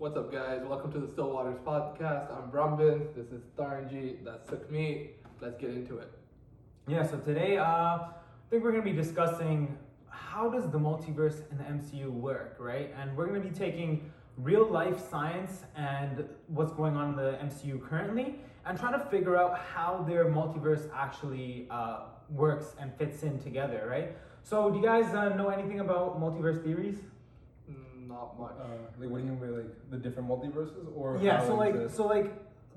[0.00, 0.62] What's up, guys?
[0.64, 2.34] Welcome to the Still Waters podcast.
[2.34, 3.14] I'm Brambin.
[3.14, 4.16] This is Tharanji.
[4.24, 5.10] That's Sukhmeet.
[5.42, 6.10] Let's get into it.
[6.88, 8.08] Yeah, so today uh, I
[8.48, 9.76] think we're going to be discussing
[10.08, 12.94] how does the multiverse in the MCU work, right?
[12.98, 17.32] And we're going to be taking real life science and what's going on in the
[17.32, 23.22] MCU currently and trying to figure out how their multiverse actually uh, works and fits
[23.22, 24.16] in together, right?
[24.44, 26.96] So, do you guys uh, know anything about multiverse theories?
[28.10, 28.52] Not much.
[28.60, 28.64] Uh,
[28.98, 31.96] like, what do you mean by like the different multiverses, or yeah so like exists?
[31.96, 32.28] so like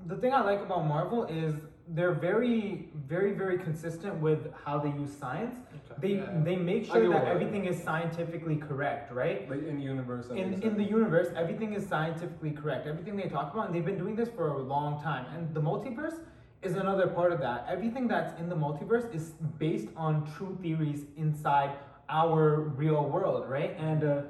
[0.06, 1.54] the thing i like about marvel is
[1.88, 5.56] they're very very very consistent with how they use science
[5.90, 6.00] Okay.
[6.04, 6.42] they Yeah.
[6.48, 10.26] they make sure that everything is scientifically correct right like in the universe.
[10.30, 13.98] in in the universe everything is scientifically correct everything they talk about and they've been
[14.04, 16.18] doing this for a long time and the multiverse
[16.62, 19.24] is another part of that everything that's in the multiverse is
[19.58, 21.72] based on true theories inside
[22.08, 24.22] our real world right and uh,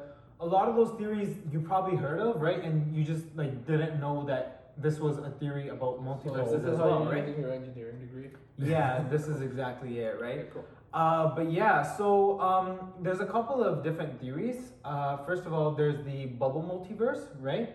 [0.44, 3.94] a lot of those theories you probably heard of right and you just like didn't
[4.04, 7.52] know that this was a theory about So multiverses this is as well right your
[7.60, 8.28] engineering degree.
[8.59, 10.64] yeah this is exactly it right Okay, cool.
[10.92, 12.06] uh, but yeah, so
[12.48, 14.59] um, there's a couple of different theories.
[14.84, 17.68] Uh, first of all, there's the bubble multiverse, right?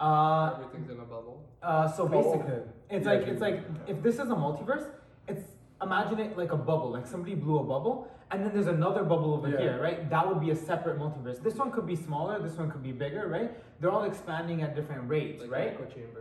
[0.00, 1.36] Uh, Everything's in a bubble.
[1.62, 2.62] uh, so Oh, basically, okay.
[2.96, 3.58] it's Yeah, like it's like
[3.92, 4.86] if this is a multiverse,
[5.32, 5.44] it's
[5.86, 7.96] imagine it like a bubble, like somebody blew a bubble,
[8.32, 9.58] and then there's another bubble over Yeah.
[9.60, 10.08] here, right?
[10.08, 11.42] That would be a separate multiverse.
[11.42, 13.50] This one could be smaller, this one could be bigger, right?
[13.80, 15.68] They're all expanding at different rates, Like right?
[15.74, 16.20] echo chamber.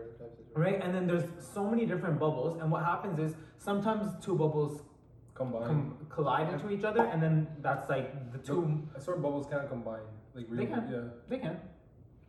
[0.54, 4.84] Right, and then there's so many different bubbles, and what happens is sometimes two bubbles
[5.34, 5.66] combined.
[5.66, 8.62] com- collide into each other, and then that's like the two.
[8.94, 10.02] I of bubbles can't combine.
[10.36, 10.89] Like really, can.
[10.92, 11.08] yeah.
[11.30, 11.58] They can.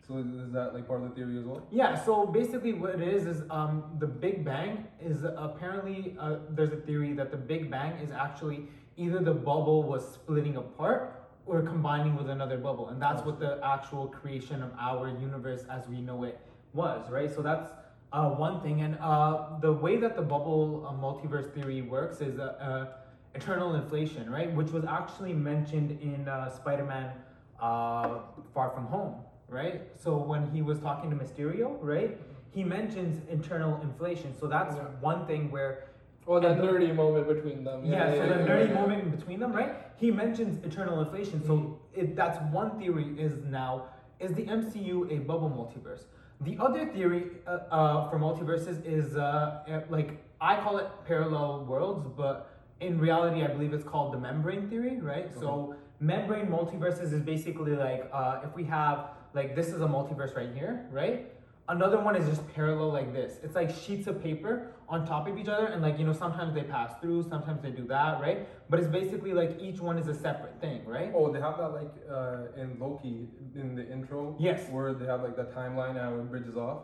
[0.06, 1.66] So is that like part of the theory as well?
[1.72, 1.96] Yeah.
[1.96, 6.80] So basically, what it is is um, the Big Bang is apparently uh, there's a
[6.88, 12.16] theory that the Big Bang is actually either the bubble was splitting apart or combining
[12.16, 16.24] with another bubble, and that's what the actual creation of our universe as we know
[16.24, 16.38] it
[16.72, 17.32] was, right?
[17.34, 17.70] So that's
[18.12, 22.38] uh, one thing, and uh, the way that the bubble uh, multiverse theory works is
[22.38, 22.86] uh, uh,
[23.34, 24.54] eternal inflation, right?
[24.54, 27.10] Which was actually mentioned in uh, Spider-Man
[27.58, 28.18] uh,
[28.54, 29.14] Far From Home,
[29.48, 29.82] right?
[29.98, 32.18] So when he was talking to Mysterio, right,
[32.50, 34.34] he mentions eternal inflation.
[34.38, 34.82] So that's Yeah.
[35.00, 35.84] one thing where
[36.26, 37.84] Well, that And- nerdy moment between them.
[37.84, 38.74] yeah, so the yeah, nerdy yeah.
[38.80, 39.74] moment between them, right?
[39.96, 41.42] He mentions eternal inflation.
[41.44, 41.74] So Mhm.
[41.94, 43.86] it, that's one theory is now
[44.20, 46.04] is the MCU a bubble multiverse?
[46.42, 51.64] The other theory uh, uh, for multiverses is uh, uh, like I call it parallel
[51.64, 52.50] worlds, but
[52.80, 55.32] in reality, I believe it's called the membrane theory, right?
[55.34, 60.36] So membrane multiverses is basically like uh, if we have like this is a multiverse
[60.36, 61.31] right here, right?
[61.72, 63.38] Another one is just parallel like this.
[63.42, 66.54] It's like sheets of paper on top of each other, and like you know, sometimes
[66.54, 68.46] they pass through, sometimes they do that, right?
[68.68, 71.10] But it's basically like each one is a separate thing, right?
[71.14, 74.36] Oh, they have that like uh, in Loki in the intro.
[74.38, 74.68] Yes.
[74.70, 76.82] Where they have like the timeline and it bridges off.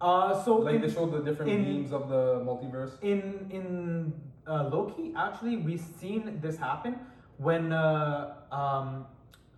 [0.00, 2.92] Uh, so like in, they show the different in- beams of the multiverse.
[3.02, 4.14] in in
[4.46, 6.98] uh, Loki, actually, we've seen this happen
[7.36, 9.04] when uh, um,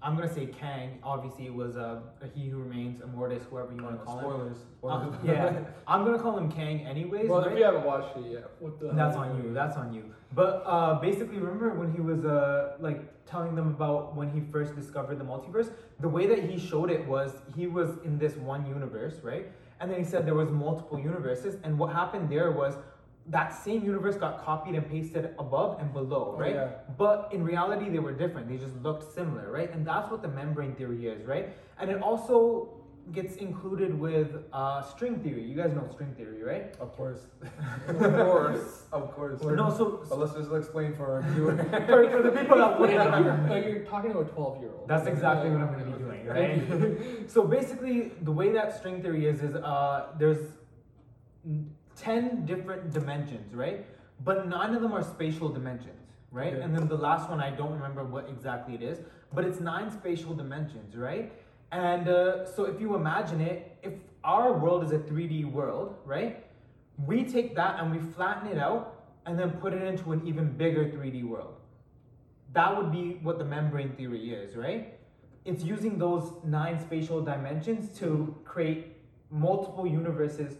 [0.00, 0.98] I'm gonna say Kang.
[1.02, 4.24] Obviously, it was uh, a He Who Remains, Immortus, whoever you want to call him.
[4.24, 4.56] Spoilers.
[4.56, 5.16] Uh, Spoilers.
[5.24, 7.28] yeah, I'm gonna call him Kang anyways.
[7.28, 7.52] Well, right?
[7.52, 9.52] if you haven't watched it yet, what the That's on you.
[9.52, 10.04] That's on you.
[10.34, 14.76] But uh, basically, remember when he was uh, like telling them about when he first
[14.76, 15.72] discovered the multiverse?
[16.00, 19.50] The way that he showed it was he was in this one universe, right?
[19.80, 22.74] And then he said there was multiple universes, and what happened there was
[23.30, 26.54] that same universe got copied and pasted above and below, Oh, right?
[26.54, 26.68] yeah.
[26.96, 28.48] But in reality, they were different.
[28.48, 29.70] They just looked similar, right?
[29.72, 31.54] And that's what the membrane theory is, right?
[31.78, 32.70] And it also
[33.12, 35.42] gets included with uh, string theory.
[35.42, 36.74] You guys know string theory, right?
[36.80, 37.20] Of course.
[37.88, 38.82] Of course.
[38.92, 39.42] of course.
[39.42, 41.56] No, so But let's just explain for our viewer.
[41.86, 43.46] for, for the people that Like, wouldn't you're, know.
[43.54, 44.88] like you're talking to a 12 year old.
[44.88, 47.30] That's exactly what I'm going to be doing, right?
[47.34, 50.42] so basically, the way that string theory is is uh, there's
[52.06, 53.86] n- ten different dimensions, right?
[54.24, 56.00] But nine of them are spatial dimensions,
[56.30, 56.54] right?
[56.54, 56.62] Okay.
[56.62, 58.98] And then the last one, I don't remember what exactly it is,
[59.32, 61.32] but it's nine spatial dimensions, right?
[61.72, 63.92] And uh, so if you imagine it, if
[64.24, 66.44] our world is a 3D world, right?
[67.06, 68.94] We take that and we flatten it out
[69.26, 71.54] and then put it into an even bigger 3D world.
[72.54, 74.98] That would be what the membrane theory is, right?
[75.44, 78.96] It's using those nine spatial dimensions to create
[79.30, 80.56] multiple universes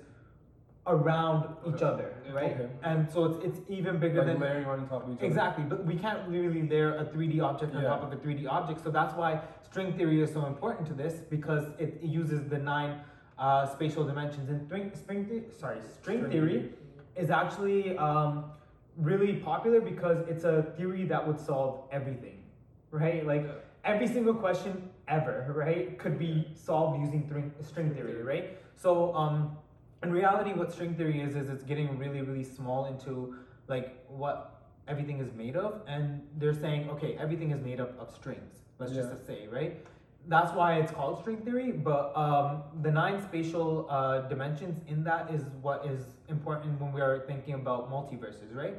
[0.89, 2.53] around each other, right?
[2.53, 2.69] Okay.
[2.83, 5.27] And so it's, it's even bigger like than layering on top of each other.
[5.27, 7.89] Exactly, but we can't really layer a 3D object on Yeah.
[7.89, 8.83] top of a 3D object.
[8.83, 12.59] So that's why string theory is so important to this because it, it uses the
[12.59, 13.01] nine
[13.39, 14.49] uh, spatial dimensions.
[14.49, 16.73] And string, string the- sorry, string String theory
[17.17, 18.45] is actually um,
[18.97, 22.43] really popular because it's a theory that would solve everything,
[22.91, 23.27] right?
[23.27, 23.47] Like
[23.85, 28.59] every single question ever, right, could be solved using string, string theory, right?
[28.77, 29.57] So um,
[30.03, 33.35] in reality, what string theory is is it's getting really really small into
[33.69, 38.11] like what everything is made of, and they're saying okay, everything is made up of
[38.11, 38.55] strings.
[38.79, 39.03] Let's Yeah.
[39.03, 39.85] just say, right?
[40.29, 41.73] That's why it's called string theory.
[41.73, 47.01] But um, the nine spatial uh, dimensions in that is what is important when we
[47.01, 48.77] are thinking about multiverses, right?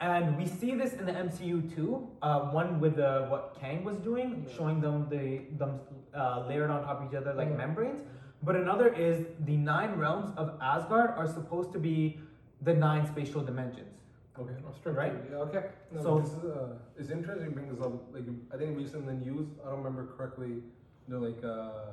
[0.00, 2.08] And we see this in the MCU too.
[2.22, 4.56] Uh, one with uh, what Kang was doing, Yeah.
[4.56, 5.24] showing them the
[5.58, 5.80] them
[6.14, 7.56] uh, layered on top of each other like Yeah.
[7.64, 8.00] membranes.
[8.42, 12.20] But another is the nine realms of Asgard are supposed to be
[12.62, 13.96] the nine spatial dimensions.
[14.38, 14.54] Okay.
[14.66, 15.12] Or string Right.
[15.30, 15.64] yeah, Okay.
[15.92, 17.92] No, So- this is, uh, it's interesting you bring this up.
[18.14, 20.62] Like I think recently in the news, I don't remember correctly.
[21.08, 21.92] They're like uh,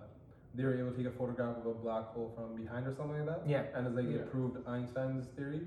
[0.56, 3.18] they were able to take a photograph of a black hole from behind or something
[3.18, 3.42] like that.
[3.50, 3.64] Yeah.
[3.76, 4.18] And it's like Yeah.
[4.22, 5.62] it proved Einstein's theory.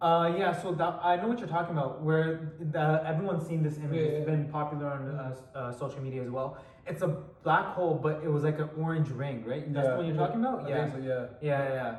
[0.00, 2.02] Uh, yeah, so that, I know what you're talking about.
[2.02, 3.94] Where the, everyone's seen this image.
[3.94, 4.34] Yeah, It's yeah.
[4.34, 6.58] been popular on uh, uh, social media as well.
[6.86, 7.08] It's a
[7.42, 9.72] black hole, but it was like an orange ring, right?
[9.72, 10.68] That's the one you're talking about.
[10.68, 10.92] Yeah.
[10.92, 10.98] so.
[10.98, 11.26] Yeah.
[11.40, 11.96] Yeah, yeah, yeah.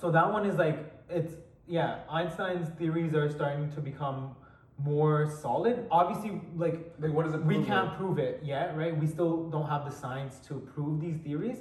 [0.00, 0.78] So that one is like
[1.08, 1.34] it's
[1.66, 2.00] yeah.
[2.10, 4.34] Einstein's theories are starting to become
[4.78, 5.86] more solid.
[5.90, 7.44] Obviously, like Like what is it?
[7.44, 8.96] we can't prove it yet, right?
[8.98, 11.58] We still don't have the science to prove these theories.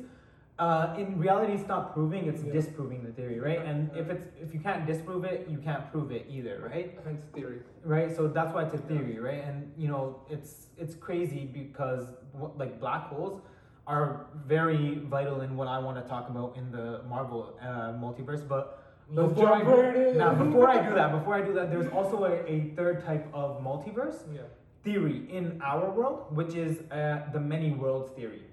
[0.61, 2.53] Uh, in reality, it's not proving; it's Yeah.
[2.59, 3.61] disproving the theory, right?
[3.69, 6.87] And if it's if you can't disprove it, you can't prove it either, right?
[7.03, 7.59] Hence theory.
[7.83, 8.09] Right.
[8.17, 9.41] So that's why it's a theory, right?
[9.47, 12.03] And you know, it's it's crazy because
[12.61, 13.41] like black holes
[13.87, 18.43] are very vital in what I want to talk about in the Marvel uh, multiverse,
[18.47, 18.63] but
[19.09, 22.17] Let's before I right now before I do that, before I do that, there's also
[22.25, 24.41] a, a third type of multiverse Yeah.
[24.83, 28.43] theory in our world, which is uh, the many worlds theory.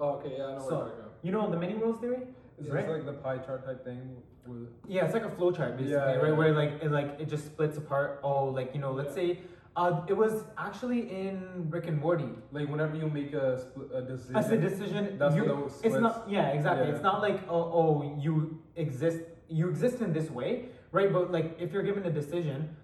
[0.00, 0.32] Oh, okay.
[0.38, 0.90] Yeah, I know So-
[1.22, 2.22] talking know the many worlds theory?
[2.58, 2.88] Is right?
[2.88, 4.16] like the pie chart type thing?
[4.46, 6.28] With, Yeah, it's like a flow chart basically, Yeah, right?
[6.28, 6.32] yeah.
[6.32, 8.20] Where like it like it just splits apart.
[8.22, 9.40] Oh, like you know, let's say
[9.76, 12.28] uh, it was actually in Rick and Morty.
[12.52, 14.36] like whenever you make a, spl- a decision.
[14.36, 16.28] As a decision, That's you, what it's not.
[16.28, 16.88] Yeah, exactly.
[16.88, 16.94] Yeah.
[16.94, 19.20] It's not like oh, oh, you exist.
[19.48, 21.12] You exist in this way, right?
[21.12, 22.76] But like if you're given a decision,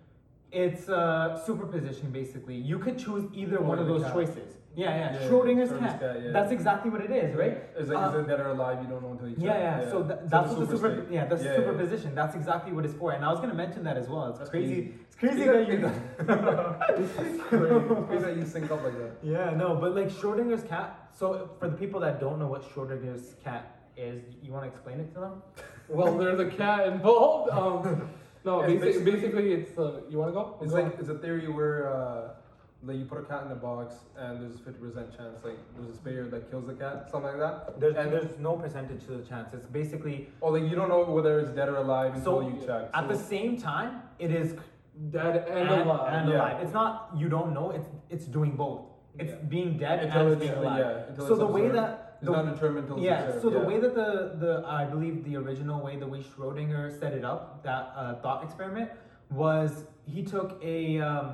[0.52, 2.56] it's uh, superposition basically.
[2.56, 4.12] You could choose either Oh, one of those cat.
[4.12, 4.54] choices.
[4.76, 5.12] Yeah, yeah.
[5.14, 6.00] Yeah, Schrodinger's Schrodinger's cat.
[6.00, 6.31] cat, yeah.
[6.32, 7.62] That's exactly what it is, right?
[7.78, 8.78] It's like Uh, is it dead or alive?
[8.82, 9.44] You don't know until you check.
[9.46, 9.90] Yeah, yeah.
[9.90, 11.11] So th- that's like a what the super, state.
[11.17, 11.56] yeah, the Yeah, yeah.
[11.56, 12.14] superposition.
[12.14, 13.12] That's exactly what it's for.
[13.12, 14.26] And I was gonna mention that as well.
[14.28, 14.75] It's That's crazy.
[14.75, 14.94] crazy.
[15.06, 15.78] It's crazy Yeah, that you.
[17.02, 19.12] It's crazy that you sync up like that.
[19.23, 21.08] yeah, no, but like Schrodinger's cat.
[21.19, 25.00] So for the people that don't know what Schrodinger's cat is, you want to explain
[25.00, 25.43] it to them?
[25.88, 27.49] Well, there's a cat involved.
[27.50, 28.11] Um,
[28.44, 29.78] no, It's basically, basically- basically, it's.
[29.78, 30.58] Uh, you want to go?
[30.61, 32.31] It's Go like it's a theory where uh,
[32.86, 35.58] like you put a cat in a box and there's a fifty percent chance like
[35.76, 37.80] there's a spider that kills the cat, something like that.
[37.80, 39.52] There's And- there's no percentage to the chance.
[39.52, 42.54] It's basically oh like you don't know whether it's dead or alive until So, you
[42.66, 42.90] check.
[42.94, 44.54] at So- the same time it is
[45.10, 46.12] dead and, and, alive.
[46.14, 46.36] and yeah.
[46.36, 46.56] alive.
[46.62, 47.70] It's not you don't know.
[47.70, 48.82] It's it's doing both.
[49.18, 49.48] It's Yeah.
[49.54, 50.78] being dead until and it's being alive.
[50.78, 51.14] yeah.
[51.16, 53.66] So it's the way that it's the, not determined until Yeah, observed, so the yeah.
[53.66, 54.10] way that the,
[54.44, 58.42] the I believe the original way the way Schrodinger set it up, that uh, thought
[58.44, 58.90] experiment,
[59.30, 61.26] was he took a um,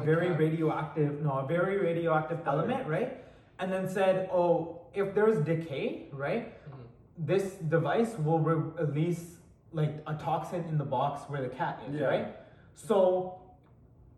[0.00, 3.24] very radioactive, no, a very radioactive element, right?
[3.58, 6.84] And then said, oh, if there's decay, right, Mhm.
[7.18, 9.40] this device will re- release
[9.72, 12.06] like a toxin in the box where the cat is, Yeah.
[12.06, 12.36] right?
[12.74, 13.40] So,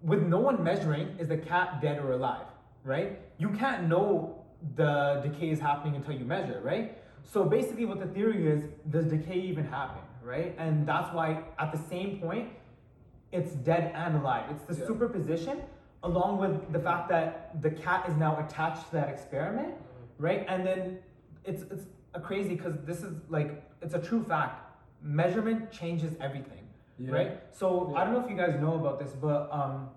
[0.02, 2.46] with no one measuring, is the cat dead or alive,
[2.84, 3.18] right?
[3.38, 4.44] You can't know
[4.76, 6.98] the decay is happening until you measure, right?
[7.22, 10.54] So basically, what the theory is, does decay even happen, right?
[10.58, 12.50] And that's why at the same point,
[13.36, 14.44] it's dead and alive.
[14.50, 14.86] It's the Yeah.
[14.90, 15.56] superposition,
[16.02, 19.74] along with the fact that the cat is now attached to that experiment,
[20.18, 20.44] right?
[20.48, 20.80] And then
[21.44, 23.50] it's it's a crazy because this is like
[23.84, 24.56] it's a true fact.
[25.02, 26.64] Measurement changes everything,
[26.98, 27.12] Yeah.
[27.16, 27.30] right?
[27.60, 27.98] So Yeah.
[27.98, 29.90] I don't know if you guys know about this, but um,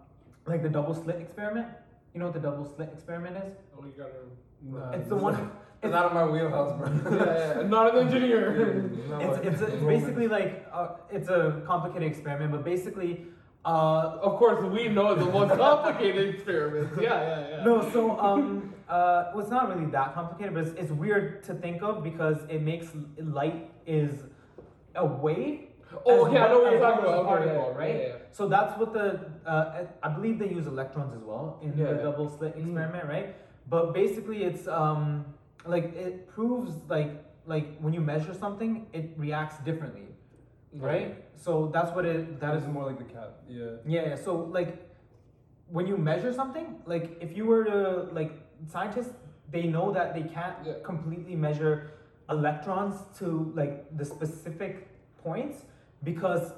[0.51, 1.67] like the double slit experiment.
[2.13, 3.53] You know what the double slit experiment is?
[3.75, 4.22] Oh, you gotta.
[4.62, 5.36] Nah, It's the one.
[5.83, 7.17] like- It's It's, out of my wheelhouse, bro.
[7.17, 8.89] yeah, yeah, not an engineer.
[9.09, 13.25] No, it's, like, it's, it's basically like uh, it's a complicated experiment, but basically,
[13.65, 16.98] uh, of course, we know the most complicated experiments.
[17.01, 17.63] Yeah, yeah, yeah.
[17.63, 21.53] No, so um, uh, well, it's not really that complicated, but it's, it's weird to
[21.53, 24.12] think of because it makes light is
[24.95, 25.62] a wave.
[26.05, 27.25] Oh, as yeah, I know what you're talking about.
[27.25, 27.95] Particle, yeah, right?
[27.95, 28.13] yeah, yeah.
[28.31, 31.95] So that's what the uh, I believe they use electrons as well in Yeah, the
[31.95, 32.01] yeah.
[32.03, 32.62] double slit Mhm.
[32.65, 33.36] experiment, right?
[33.67, 35.25] But basically, it's um,
[35.66, 40.08] like it proves like like when you measure something, it reacts differently,
[40.74, 41.24] right?
[41.36, 43.34] So that's what it That that is is more like the cat.
[43.48, 43.66] Yeah.
[43.86, 44.16] yeah, yeah.
[44.16, 44.86] So like
[45.68, 48.32] when you measure something, like if you were to like
[48.68, 49.13] scientists,
[49.51, 50.74] they know that they can't Yeah.
[50.84, 51.92] completely measure
[52.30, 54.88] electrons to like the specific
[55.24, 55.66] points
[56.04, 56.54] because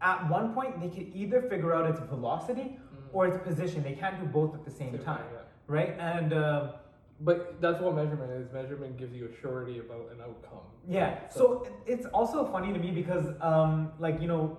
[0.00, 3.14] at one point they could either figure out its velocity Mm.
[3.14, 3.82] or its position.
[3.82, 5.40] They can't do both at the same time, Yeah.
[5.66, 5.92] right?
[5.98, 6.72] And uh,
[7.20, 8.52] But that's what measurement is.
[8.52, 10.60] Measurement gives you a surety about an outcome.
[10.86, 11.28] Yeah.
[11.30, 14.56] So it- it's also funny to me because, um, like you know,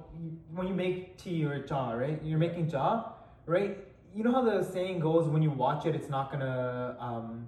[0.54, 2.22] when you make tea or cha, right?
[2.22, 3.14] You're making cha,
[3.46, 3.78] right?
[4.14, 7.46] You know how the saying goes: when you watch it, it's not gonna um,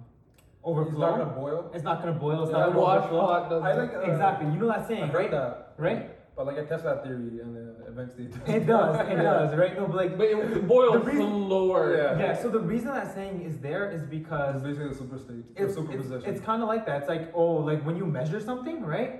[0.64, 0.90] overflow.
[0.92, 1.70] It's not gonna boil.
[1.74, 2.42] It's not gonna boil.
[2.44, 3.20] It's Yeah, not gonna wash overflow.
[3.20, 4.46] pot I like uh, Exactly.
[4.52, 5.30] You know that I saying, right?
[5.30, 5.74] that.
[5.76, 6.34] Right?
[6.36, 7.54] But like I tested that theory and
[7.92, 8.94] eventually It does.
[9.08, 9.54] It does.
[9.56, 9.74] Right?
[9.78, 10.16] No, but like.
[10.18, 11.96] But it boils The reason- slower.
[11.96, 12.18] Yeah.
[12.18, 12.42] Yeah.
[12.42, 15.60] So the reason that saying is there is because It's basically the super state, it's,
[15.60, 16.28] it's, superposition.
[16.30, 16.96] it's kind of like that.
[17.00, 19.12] It's like, oh, like when you measure something, right?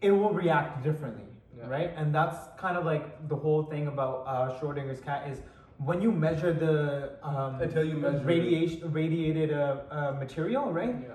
[0.00, 1.26] It will react differently,
[1.56, 1.68] Yeah.
[1.68, 1.90] right?
[1.96, 5.38] And that's kind of like the whole thing about uh, Schrodinger's cat is
[5.78, 6.76] when you measure the
[7.22, 8.24] um, Until you measure it.
[8.34, 10.94] radiation radiated uh, uh, material, right?
[11.00, 11.14] Yeah.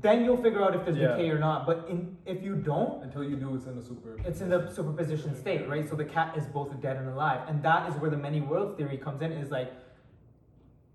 [0.00, 1.16] Then you'll figure out if there's Yeah.
[1.16, 1.66] decay or not.
[1.66, 4.16] But in if you don't, Until you do, it's in the super.
[4.24, 5.88] it's in the superposition state, right?
[5.88, 8.76] So the cat is both dead and alive, and that is where the many worlds
[8.76, 9.32] theory comes in.
[9.32, 9.72] Is like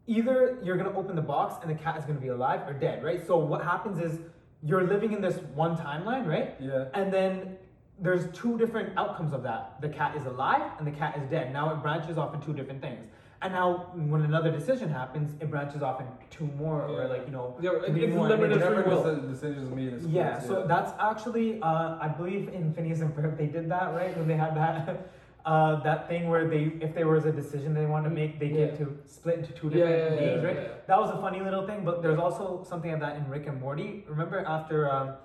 [0.07, 3.03] either you're gonna open the box and the cat is gonna be alive or dead,
[3.03, 3.25] right?
[3.25, 4.19] So what happens is
[4.61, 6.55] you're living in this one timeline, right?
[6.59, 6.85] Yeah.
[6.93, 7.57] And then
[7.99, 9.79] there's two different outcomes of that.
[9.81, 11.51] The cat is alive and the cat is dead.
[11.53, 13.05] Now it branches off in two different things.
[13.43, 17.33] And now when another decision happens, it branches off in two more, or like you
[17.33, 18.29] know, Yeah, it- three it's more.
[18.29, 19.03] limited and Whenever free will.
[19.21, 23.13] the decision is made, it's yeah, so that's actually, uh, I believe in Phineas and
[23.13, 24.15] Ferb they did that, right?
[24.17, 25.09] When they had that,
[25.45, 28.47] uh, that thing where they, if there was a decision they wanted to make, they
[28.47, 30.55] get to split into two different yeah, yeah, beings, yeah, right?
[30.55, 30.67] yeah.
[30.87, 33.59] That was a funny little thing, but there's also something like that in Rick and
[33.59, 34.05] Morty.
[34.07, 35.15] Remember after, um,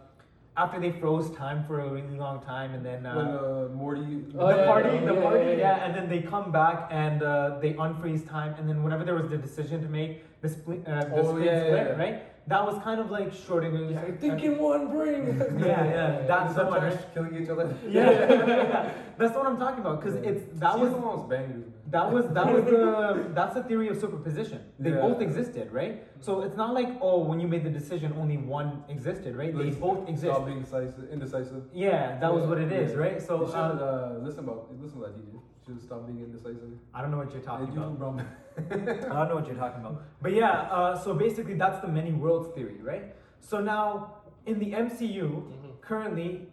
[0.59, 4.25] after they froze time for a really long time, and then uh, when uh, Morty.
[4.37, 5.85] Oh, the yeah, party, yeah, the yeah, party, yeah, yeah, yeah.
[5.85, 9.29] and then they come back and uh, they unfreeze time, and then whenever there was
[9.31, 12.49] the decision to make the split, uh, the Oh, split, yeah, yeah, split, right?
[12.49, 13.93] That was kind of like Schrodinger's.
[13.93, 15.25] Yeah, I think in one brain.
[15.59, 16.81] Yeah, yeah, that's the one.
[16.81, 17.15] Sometimes right?
[17.15, 17.77] killing each other.
[17.87, 18.93] Yeah, yeah, yeah.
[19.19, 20.01] that's what I'm talking about.
[20.01, 20.31] Because Yeah.
[20.31, 21.67] it's that She's was the one with bangers.
[21.91, 21.91] Man.
[21.97, 24.61] that was that was the that's the theory of superposition.
[24.79, 25.01] They Yeah.
[25.01, 25.95] both existed, right?
[26.21, 29.53] So it's not like oh, when you made the decision, only one existed, right?
[29.57, 30.33] They Like, both exist.
[30.35, 31.63] Stop being decisive, indecisive.
[31.73, 32.99] Yeah, that was what it is, Yeah.
[33.05, 33.19] right?
[33.23, 35.41] So you should um, uh, listen about listen to that DJ.
[35.67, 36.73] Should stop being indecisive.
[36.95, 38.21] I don't know what you're talking you about.
[38.59, 40.03] I don't know what you're talking about.
[40.23, 43.15] But yeah, uh, so basically that's the many worlds theory, right?
[43.41, 44.15] So now
[44.47, 45.81] in the MCU, Mhm.
[45.83, 46.49] currently,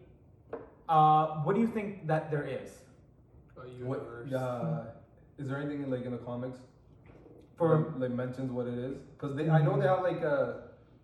[0.90, 2.82] uh, what do you think that there is
[3.58, 4.00] A What?
[4.00, 4.34] universe.
[4.34, 4.86] Uh,
[5.38, 6.60] is there anything like in the comics
[7.58, 7.78] for?
[7.78, 8.98] that, like mentions what it is?
[9.18, 10.54] Because they, I know they have like uh,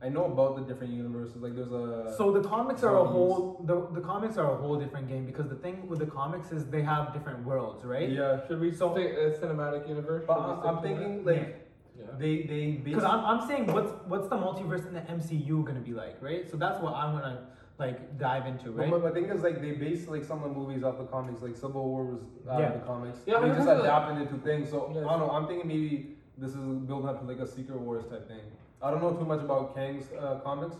[0.01, 1.37] I know about the different universes.
[1.37, 2.13] Like there's a.
[2.17, 5.47] So the comics are a whole the, the comics are a whole different game because
[5.49, 8.09] the thing with the comics is they have different worlds, right?
[8.09, 8.45] yeah.
[8.47, 10.23] Should we So- stick a cinematic universe?
[10.27, 11.31] But I, stick I'm thinking that?
[11.35, 11.67] like
[11.99, 12.05] Yeah.
[12.17, 12.71] they they.
[12.83, 16.49] Because I'm, I'm saying what's what's the multiverse in the MCU gonna be like, right?
[16.49, 17.47] So that's what I'm gonna
[17.81, 18.89] like dive into, But right?
[18.91, 21.41] my, my thing is like they base like some of the movies off the comics.
[21.41, 22.67] Like Civil War was out Yeah.
[22.67, 23.19] of the comics.
[23.25, 23.89] Yeah, they I just remember that.
[24.07, 24.69] adapted it to things.
[24.69, 25.03] So Yes.
[25.03, 25.31] I don't know.
[25.31, 28.45] I'm thinking maybe this is building up to like a Secret Wars type thing.
[28.83, 30.75] I don't know too much about Kang's uh, comics,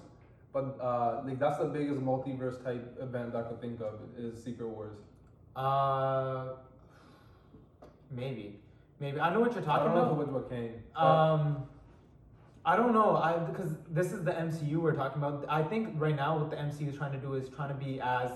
[0.54, 4.70] but uh, like that's the biggest multiverse type event I could think of is Secret
[4.70, 4.98] Wars.
[5.56, 6.50] Uh,
[8.12, 8.60] maybe,
[9.00, 10.14] maybe I know what you're I talking don't know about.
[10.14, 10.74] too much about Kang.
[10.94, 11.64] but- Um,
[12.66, 13.16] I don't know.
[13.16, 15.46] I because this is the MCU we're talking about.
[15.50, 18.00] I think right now what the MCU is trying to do is trying to be
[18.02, 18.32] as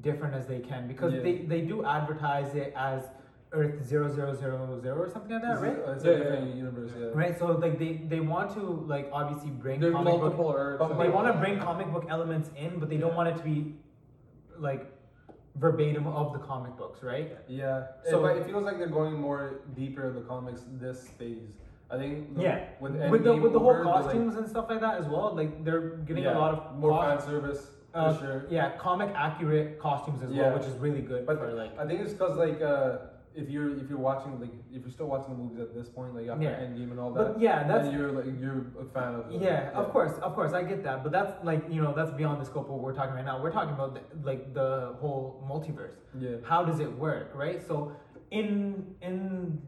[0.00, 1.20] different as they can because Yeah.
[1.20, 3.08] they they do advertise it as
[3.52, 5.76] Earth zero zero zero zero or something like that, right?
[5.96, 6.90] It's Yeah, a yeah, different universe.
[6.98, 7.06] Yeah.
[7.14, 7.38] Right.
[7.38, 10.78] So like they they want to like obviously bring There's comic book multiple Earths.
[10.80, 13.36] But and- they want to bring comic book elements in, but they don't want it
[13.36, 13.76] to be
[14.58, 14.92] like
[15.56, 17.36] verbatim of the comic books, right?
[17.48, 17.86] Yeah.
[18.04, 21.52] So- So, but it feels like they're going more deeper in the comics this phase.
[21.92, 22.34] I think.
[22.36, 22.64] The, Yeah.
[22.80, 25.34] With, with the with the whole they're, like, costumes and stuff like that as well.
[25.34, 28.46] Like they're getting yeah, a lot of more cos- fan service uh, for sure.
[28.50, 30.42] yeah comic accurate costumes as Yeah.
[30.50, 32.98] well, which is really good But for like I think it's because like uh,
[33.34, 36.14] if you're if you're watching like if you're still watching the movies at this point
[36.14, 36.60] like after Yeah.
[36.64, 39.30] Endgame and all that, But yeah, that's then you're like you're a fan of.
[39.32, 41.02] yeah, of course, of course, I get that.
[41.02, 43.42] But that's like you know that's beyond the scope of what we're talking right now.
[43.42, 45.98] We're talking about the, like the whole multiverse.
[46.18, 46.36] Yeah.
[46.44, 47.60] How does it work, right?
[47.66, 47.92] So
[48.30, 49.60] in in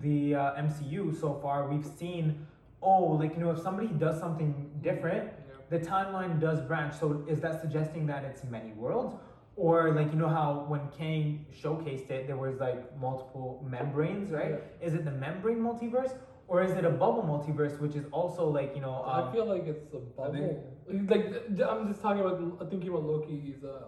[0.00, 2.46] the uh, MCU so far, we've seen
[2.82, 5.78] oh like you know if somebody does something different, Yeah.
[5.78, 6.94] the timeline does branch.
[6.94, 9.14] So is that suggesting that it's many worlds?
[9.56, 14.62] Or like you know how when Kang showcased it, there was like multiple membranes, right?
[14.80, 16.14] Is it the membrane multiverse,
[16.46, 19.02] or is it a bubble multiverse, which is also like you know?
[19.02, 20.64] I Um, feel like it's a bubble.
[21.08, 21.26] Like
[21.68, 23.86] I'm just talking about thinking about Loki's uh,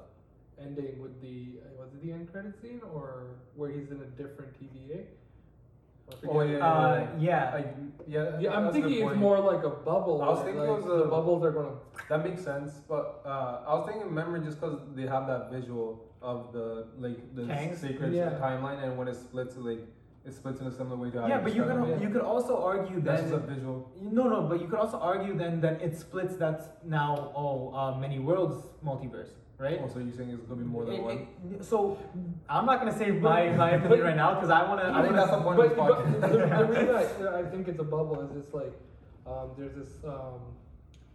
[0.60, 4.10] ending with the uh, was it the end credit scene or where he's in a
[4.22, 5.04] different TVA?
[6.28, 7.64] Oh, yeah, uh, yeah, I,
[8.06, 8.38] yeah.
[8.40, 9.18] Yeah, I'm that's a good thinking it's point.
[9.18, 10.22] more like a bubble.
[10.22, 11.74] I was like- thinking it like was the a- bubbles are gonna.
[12.08, 15.88] That makes sense, but uh, I was thinking membrane just because they have that visual
[16.22, 17.44] of the like the
[17.76, 18.30] sacred Yeah.
[18.44, 19.80] timeline, and when it splits, like
[20.26, 21.96] it splits in a similar way to how Yeah, but you described it.
[22.00, 22.06] Yeah.
[22.06, 23.90] you could also argue That's just a visual.
[24.00, 26.36] no no, but you could also argue then that it splits.
[26.36, 29.78] That's now oh uh, many worlds multiverse, right?
[29.84, 31.26] Oh, so you're saying it's gonna be more than It- one?
[31.52, 31.98] it- so
[32.48, 34.90] I'm not gonna say my my opinion right now because I wanna.
[34.98, 36.20] I think that's the point But, of this but podcast.
[36.20, 38.72] the, the reason I, I think it's a bubble is just like
[39.26, 40.40] um, there's this um,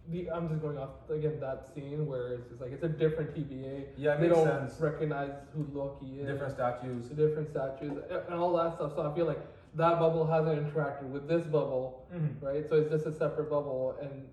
[0.08, 3.34] the I'm just going off again that scene where it's just like it's a different
[3.34, 3.86] TVA.
[3.96, 4.80] Yeah, it they makes don't sense.
[4.80, 6.26] recognize who Loki is.
[6.28, 7.06] Different statues.
[7.08, 8.92] different statues and and all that stuff.
[8.94, 9.40] So I feel like
[9.74, 12.40] that bubble hasn't interacted with this bubble, Mhm.
[12.40, 12.64] right?
[12.68, 14.26] So it's just a separate bubble, and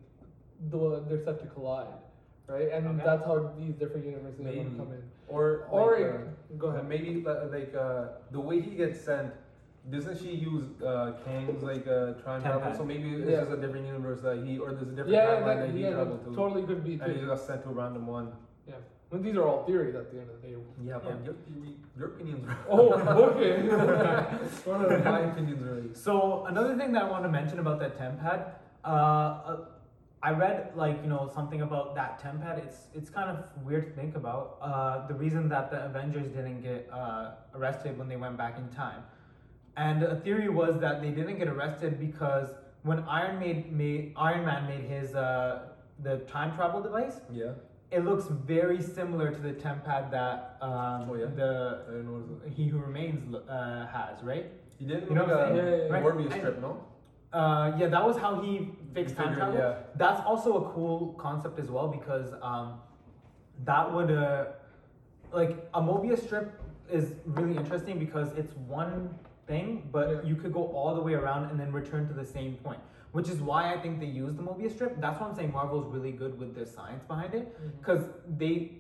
[0.72, 1.88] the, they're set to collide,
[2.48, 2.70] right?
[2.72, 3.04] And Okay.
[3.06, 4.70] that's how these different universes are going Maybe.
[4.70, 5.04] to come in.
[5.28, 6.88] Or Or like, it- uh, go ahead.
[6.88, 9.34] Maybe like uh, the way he gets sent.
[9.92, 12.74] Doesn't she use uh, Kang's like uh, time travel?
[12.74, 13.42] So maybe it's Yeah.
[13.42, 15.70] just a different universe that he, or there's a different Yeah, yeah, timeline that, that
[15.76, 17.74] he yeah, traveled that to, totally could be and he just got sent to a
[17.74, 18.32] random one.
[18.66, 18.76] Yeah,
[19.10, 20.56] when these are all theories at the end of the day.
[20.86, 21.36] Yeah, but your,
[21.98, 22.48] your opinions.
[22.48, 22.94] Are Oh,
[23.36, 23.64] okay.
[25.04, 25.98] my opinions are right.
[25.98, 28.54] So another thing that I want to mention about that tempad,
[28.86, 29.58] uh, uh,
[30.26, 32.58] I read like you know something about that tempad.
[32.66, 34.58] It's it's kind of weird to think about.
[34.62, 38.70] Uh, the reason that the Avengers didn't get uh, arrested when they went back in
[38.70, 39.02] time,
[39.76, 42.48] and a theory was that they didn't get arrested because
[42.84, 45.64] when Iron made, made Iron Man made his uh,
[46.02, 47.52] the time travel device, Yeah.
[47.92, 51.26] it looks very similar to the tempad that um, Oh, yeah?
[51.36, 52.54] the I didn't notice it.
[52.54, 54.48] He Who Remains uh, has, right?
[54.80, 55.68] He didn't You know what I'm saying?
[55.68, 56.12] Yeah, yeah, yeah.
[56.12, 56.72] Mobius strip, no?
[57.34, 59.58] Uh, yeah, that was how he fixed time travel.
[59.58, 59.76] yeah.
[59.96, 62.80] That's also a cool concept as well because um,
[63.66, 64.46] that would uh,
[65.32, 66.62] like a Mobius strip
[66.92, 69.10] is really interesting because it's one
[69.48, 70.22] thing, but Yeah.
[70.30, 72.80] you could go all the way around and then return to the same point.
[73.14, 75.00] Which is why I think they use the Mobius strip.
[75.00, 77.46] That's why I'm saying Marvel's really good with their science behind it
[77.80, 78.04] because
[78.38, 78.80] they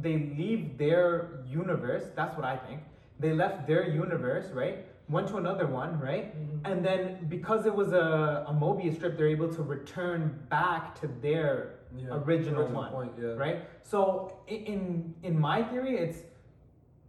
[0.00, 2.04] they leave their universe.
[2.16, 2.80] That's what I think.
[3.20, 4.78] They left their universe, right?
[5.08, 6.34] Went to another one, right?
[6.36, 6.70] Mhm.
[6.70, 11.08] And then because it was a, a Mobius strip, they're able to return back to
[11.08, 12.22] their Yeah.
[12.24, 13.34] original, one, point, yeah.
[13.44, 13.58] right?
[13.82, 16.20] So in in my theory, it's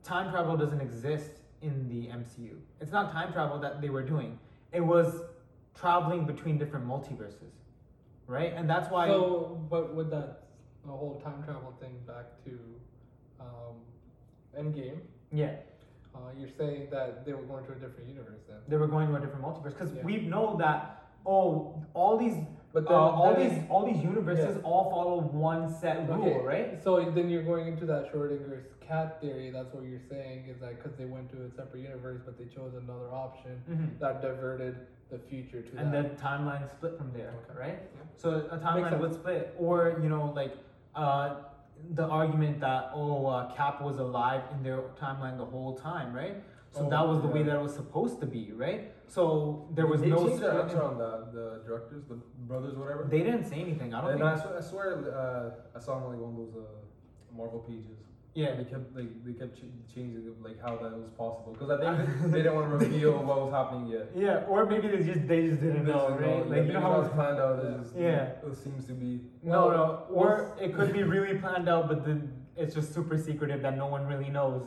[0.04, 1.32] time travel doesn't exist
[1.62, 2.58] in the MCU.
[2.82, 4.38] It's not time travel that they were doing.
[4.74, 5.24] It was
[5.74, 7.53] traveling between different multiverses,
[8.27, 8.53] right?
[8.53, 9.08] And that's why.
[9.08, 10.44] So, but with that
[10.86, 12.60] the whole time travel thing back to
[13.40, 13.75] um,
[14.58, 15.00] Endgame,
[15.32, 15.56] yeah.
[16.16, 18.58] Uh, you're saying that they were going to a different universe then.
[18.68, 20.04] they were going to a different multiverse because Yeah.
[20.04, 22.36] we know that oh all these
[22.74, 24.62] But uh, all then- these all these universes Yeah.
[24.70, 25.18] all follow
[25.52, 29.50] one set rule Okay, right So then you're going into that Schrodinger's cat theory.
[29.52, 32.46] That's what you're saying is that because they went to a separate universe, but they
[32.58, 34.00] chose another option Mhm.
[34.00, 34.76] that diverted
[35.10, 36.18] the future to and the that.
[36.18, 37.60] timeline split from there Okay.
[37.66, 38.02] right Yeah.
[38.22, 40.54] so a timeline would split or you know like
[40.96, 41.36] uh
[41.91, 46.37] the argument that oh uh, cap was alive in their timeline the whole time right
[46.72, 49.85] so Oh, that was the way that it was supposed to be right so there
[49.85, 51.31] was they no changed split answer on that.
[51.33, 52.15] The directors, the
[52.48, 53.05] brothers, whatever.
[53.09, 55.15] they didn't say anything i don't and think I swear, I swear
[55.74, 58.00] uh, I saw on like one of those uh, Marvel pages.
[58.35, 61.77] Yeah They kept like they kept ch- changing like how that was possible because I
[61.79, 64.09] think they- didn't want to reveal what was happening yet.
[64.15, 66.74] yeah or maybe they just they just didn't They know just right yeah, like you
[66.74, 67.63] know how was planned out.
[67.63, 68.48] It just, Yeah.
[68.50, 69.22] it seems to be.
[69.43, 70.15] No, Well, no.
[70.19, 72.19] Or it could be really planned out, but then
[72.57, 74.63] it's just super secretive that no one really knows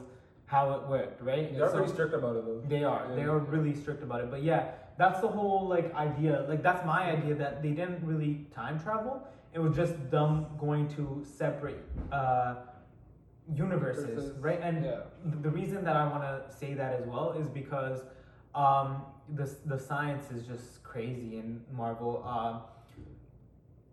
[0.47, 1.53] how it worked, right?
[1.57, 2.61] They're So- pretty strict about it though.
[2.69, 3.03] They are.
[3.17, 4.31] They are really strict about it.
[4.31, 4.63] But yeah,
[4.97, 6.47] that's the whole like idea.
[6.49, 9.15] Like that's my idea that they didn't really time travel.
[9.55, 12.55] It was just them going to separate uh,
[13.55, 14.61] universes, right?
[14.63, 15.01] And yeah.
[15.25, 18.01] th- the reason that I want to say that as well is because
[18.55, 19.03] um,
[19.35, 22.25] the the science is just crazy in Marvel.
[22.27, 22.63] Um,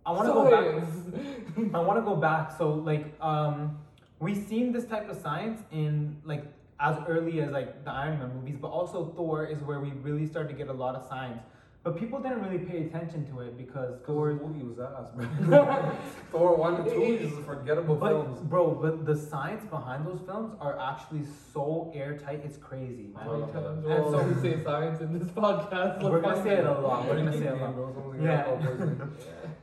[0.05, 1.75] I want to go back.
[1.75, 2.57] I want to go back.
[2.57, 3.77] So like um,
[4.19, 6.45] we've seen this type of science in like
[6.79, 10.25] as early as like the Iron Man movies, but also Thor is where we really
[10.25, 11.43] start to get a lot of science.
[11.83, 14.33] But people didn't really pay attention to it because Because Thor.
[14.33, 15.91] movie was ass, bro.
[16.31, 18.39] Thor one and two is forgettable But films.
[18.43, 22.41] bro, but the science behind those films are actually so airtight.
[22.45, 23.25] It's crazy, man.
[23.25, 26.01] How many And will so- we say science in this podcast?
[26.03, 27.05] We're gonna say it a lot.
[27.05, 27.75] We're gonna say it a lot.
[27.75, 27.91] bro.
[27.93, 28.37] Someone's gonna Yeah.
[28.37, 29.11] get alcohol poisoning.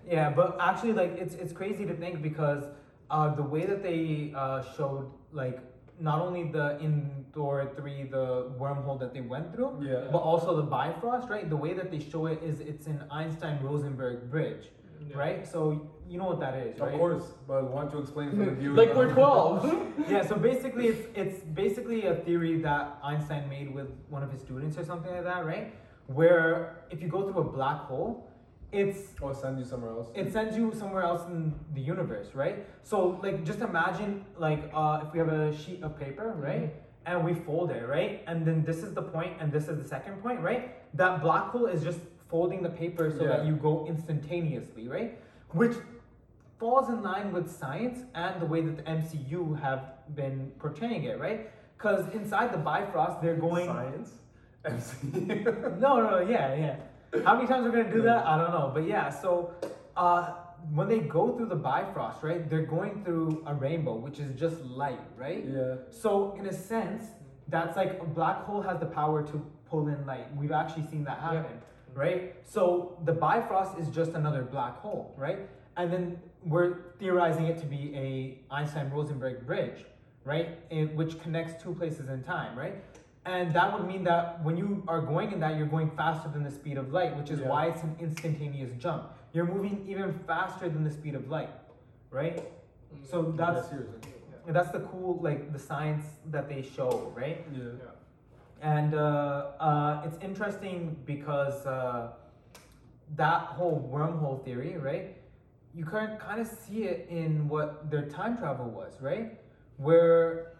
[0.06, 2.64] Yeah, but actually, like it's it's crazy to think because
[3.10, 5.58] uh, the way that they uh, showed like
[6.00, 10.08] not only the in Thor three the wormhole that they went through, Yeah.
[10.10, 11.48] but also the Bifrost, right?
[11.48, 14.70] The way that they show it is it's an Einstein Rosenberg bridge,
[15.08, 15.16] Yeah.
[15.18, 15.46] right?
[15.46, 16.92] So you know what that is, right?
[16.92, 18.76] Of course, but want to explain for the viewers.
[18.78, 19.86] like we're 12.
[20.08, 20.22] Yeah.
[20.26, 24.76] So basically, it's it's basically a theory that Einstein made with one of his students
[24.78, 25.74] or something like that, right?
[26.06, 28.26] Where if you go through a black hole,
[28.72, 30.08] it's Or send you somewhere else.
[30.14, 32.66] it sends you somewhere else in the universe, right?
[32.82, 36.72] So like just imagine like uh, if we have a sheet of paper, right?
[37.06, 38.22] and we fold it, right?
[38.26, 40.74] And then this is the point, and this is the second point, right?
[40.94, 45.18] That black hole is just folding the paper so that you go instantaneously, right?
[45.52, 45.76] Which
[46.58, 51.18] falls in line with science and the way that the MCU have been portraying it,
[51.18, 51.50] right?
[51.76, 53.66] Because inside the Bifrost, they're going.
[53.66, 54.12] Science.
[54.64, 54.96] MC.
[55.78, 56.76] No, no, no, yeah, yeah.
[57.24, 58.26] How many times we're gonna do that?
[58.26, 59.08] I don't know, but yeah.
[59.10, 59.52] So,
[59.96, 60.32] uh,
[60.72, 64.62] when they go through the Bifrost, right, they're going through a rainbow, which is just
[64.64, 65.44] light, right?
[65.44, 65.76] yeah.
[65.90, 67.04] So, in a sense,
[67.48, 70.26] that's like a black hole has the power to pull in light.
[70.36, 71.32] We've actually seen that Yeah.
[71.42, 71.60] happen,
[71.94, 72.36] right?
[72.44, 75.48] So, the Bifrost is just another black hole, right?
[75.76, 79.84] And then we're theorizing it to be a Einstein-Rosenberg bridge,
[80.24, 80.58] right?
[80.70, 82.84] In, which connects two places in time, right?
[83.26, 86.42] And that would mean that when you are going in that, you're going faster than
[86.42, 87.48] the speed of light, which is Yeah.
[87.48, 89.12] why it's an instantaneous jump.
[89.32, 91.50] You're moving even faster than the speed of light,
[92.10, 92.38] right?
[92.38, 93.06] Mm.
[93.06, 94.14] So that's seriously.
[94.46, 97.46] and that's the cool, like the science that they show, right?
[97.52, 97.68] Yeah.
[98.62, 98.98] And uh,
[99.60, 102.12] uh, it's interesting because uh,
[103.16, 105.16] that whole wormhole theory, right?
[105.74, 109.38] You can kind of see it in what their time travel was, right?
[109.76, 110.54] Where,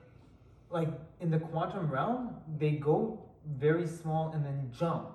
[0.71, 0.89] like
[1.21, 3.21] in the quantum realm, they go
[3.59, 5.09] very small and then jump,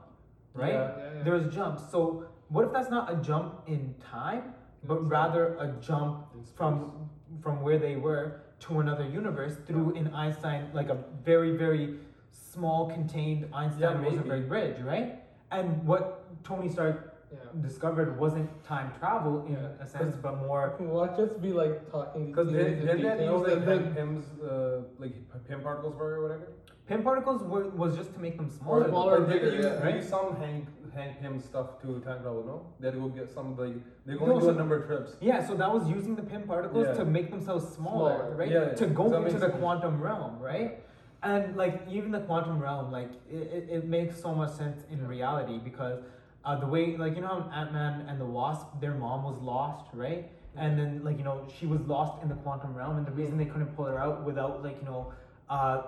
[0.53, 0.73] right?
[0.73, 0.91] Yeah.
[0.97, 1.23] Yeah, yeah.
[1.23, 1.89] There's jumps.
[1.91, 7.09] So what if that's not a jump in time, but It's- rather a jump from
[7.41, 11.99] from where they were to another universe through an Einstein, like a very very
[12.31, 14.01] small contained Einstein.
[14.03, 15.23] Rosenberg bridge, right?
[15.51, 17.61] And what Tony Stark Yeah.
[17.61, 19.83] discovered wasn't time travel in Yeah.
[19.85, 23.01] a sense, but more Watch us be like talking Because these they things in didn't
[23.03, 25.15] they detail, use like and then- Pym- uh, like
[25.47, 26.47] Pym particles for it or whatever?
[26.87, 28.87] Pym particles were, was just to make them Or smaller.
[28.89, 29.19] smaller.
[29.21, 29.75] But bigger, use, yeah.
[29.77, 32.57] they use some Hank Hank Pym stuff to time travel, no?
[32.79, 33.67] They had to go get some of the
[34.05, 35.17] they go No, only do so- a number of trips.
[35.19, 36.93] Yeah, so that was using the Pym particles Yeah.
[36.93, 38.35] to make themselves smaller, Smaller.
[38.35, 38.51] right?
[38.51, 39.59] Yeah, To go that into the sense.
[39.59, 40.83] quantum realm, right?
[41.23, 44.99] And like even the quantum realm, like it, it, it makes so much sense in
[44.99, 45.07] Yeah.
[45.07, 45.97] reality because
[46.45, 49.37] uh, the way, like you know, how Ant Man and the Wasp, their mom was
[49.41, 50.29] lost, right?
[50.57, 53.37] And then like you know she was lost in the quantum realm, and the reason
[53.37, 55.11] they couldn't pull her out without like you know
[55.49, 55.81] uh,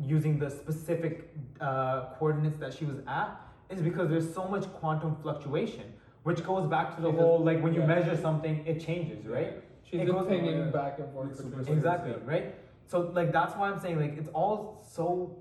[0.00, 3.30] using the specific uh, coordinates that she was at
[3.70, 5.84] is because there's so much quantum fluctuation,
[6.22, 7.86] which goes back to the She's whole just- like when you yeah.
[7.86, 9.62] measure something, it changes, right?
[9.84, 12.32] She's It goes- hanging back and forth Like between super places, Exactly, yeah.
[12.32, 12.54] right?
[12.86, 15.36] So like that's why I'm saying like it's all so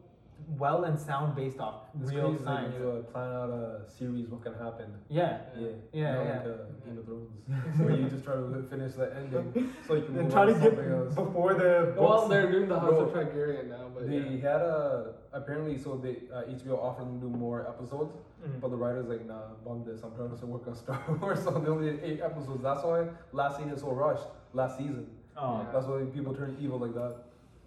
[0.57, 2.73] well and sound based off It's real crazy science.
[2.75, 4.87] when you uh, plan out a series, what can happen.
[5.09, 5.39] yeah.
[5.57, 6.37] Yeah, Yeah, Not yeah.
[6.37, 7.29] Like, uh, Game of Thrones,
[7.79, 10.59] where you just try to finish the ending so you can And try to to
[10.59, 11.15] get else.
[11.15, 14.51] before the Well, they're doing the House of Bro, Targaryen now, but They yeah.
[14.51, 18.13] had a apparently so they uh, HBO offered them to do more episodes,
[18.45, 18.59] Mhm.
[18.59, 20.01] but the writers like nah, bump this.
[20.03, 22.61] I'm trying to work on Star Wars, so they only did eight episodes.
[22.63, 24.27] That's why last season is so rushed.
[24.53, 25.59] Last season, Oh.
[25.61, 25.71] Yeah.
[25.71, 27.15] that's why people turn evil like that.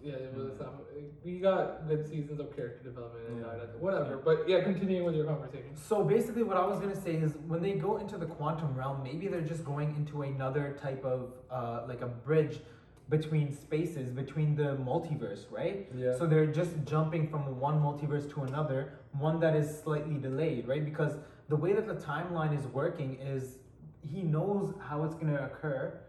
[0.05, 0.61] Yeah, it was.
[0.61, 0.81] Um,
[1.23, 3.65] we got good seasons of character development and Yeah.
[3.79, 4.17] whatever.
[4.17, 5.75] But yeah, continuing with your conversation.
[5.75, 9.01] So basically, what I was gonna say is when they go into the quantum realm,
[9.01, 12.61] maybe they're just going into another type of uh, like a bridge
[13.09, 15.91] between spaces, between the multiverse, right?
[15.95, 16.15] Yeah.
[16.17, 20.85] So they're just jumping from one multiverse to another, one that is slightly delayed, right?
[20.85, 21.13] Because
[21.49, 23.57] the way that the timeline is working is
[24.01, 25.99] he knows how it's gonna occur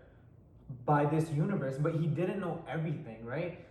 [0.84, 3.64] by this universe, but he didn't know everything, right?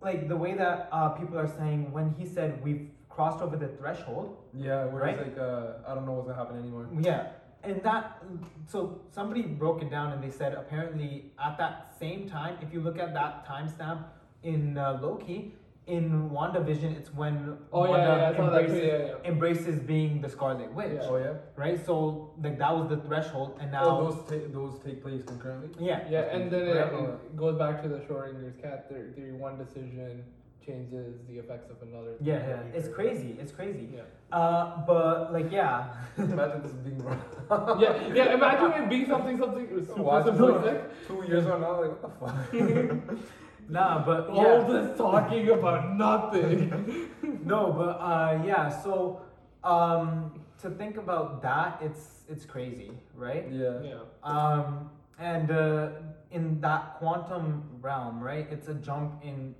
[0.00, 3.68] Like the way that uh, people are saying when he said we've crossed over the
[3.68, 5.18] threshold, Yeah, where Right?
[5.18, 6.86] it's like uh, I don't know what's gonna happen anymore.
[7.00, 7.28] yeah,
[7.64, 8.22] and that
[8.66, 12.80] so somebody broke it down and they said apparently at that same time, if you
[12.80, 14.04] look at that timestamp
[14.44, 15.52] in uh, Loki,
[15.88, 18.72] in WandaVision, it's when Oh Wanda yeah, I saw that too.
[18.72, 19.30] embraces, Yeah, yeah.
[19.30, 21.08] embraces being the Scarlet Witch, Yeah.
[21.10, 21.34] Oh yeah.
[21.56, 21.84] right?
[21.84, 25.70] So like that was the threshold, and now oh, those ta- those take place concurrently.
[25.84, 29.12] yeah, Yeah, and then it, it goes back to the Schrodinger's cat theory.
[29.12, 29.32] theory.
[29.32, 30.24] One decision
[30.64, 32.12] changes the effects of another.
[32.20, 33.88] yeah, yeah, it's crazy, it's crazy.
[33.94, 34.02] Yeah.
[34.38, 37.22] Uh, but like yeah, Imagine this being wrong.
[37.80, 38.34] yeah, yeah.
[38.34, 40.82] Imagine it being something, something super it simplistic.
[41.06, 43.18] Two years from now, like what the fuck?
[43.68, 44.62] nah, but All yeah.
[44.62, 47.08] this talking about nothing.
[47.44, 48.68] no, but uh, yeah.
[48.68, 49.20] So
[49.64, 53.46] um, to think about that, it's it's crazy, right?
[53.50, 53.80] yeah.
[53.82, 54.00] yeah.
[54.22, 55.90] Um, and uh,
[56.30, 58.46] in that quantum realm, right?
[58.50, 59.54] It's a jump in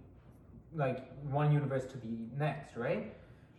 [0.74, 3.14] like one universe to the next, right?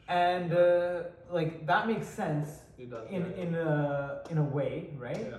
[0.07, 2.49] And uh, like that makes sense
[2.89, 3.07] does.
[3.09, 3.43] in yeah.
[3.43, 5.27] in a in a way, right?
[5.31, 5.37] yeah.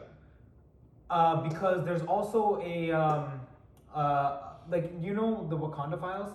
[1.09, 3.41] Uh, because there's also a um,
[3.93, 6.33] uh, like you know the Wakanda Files.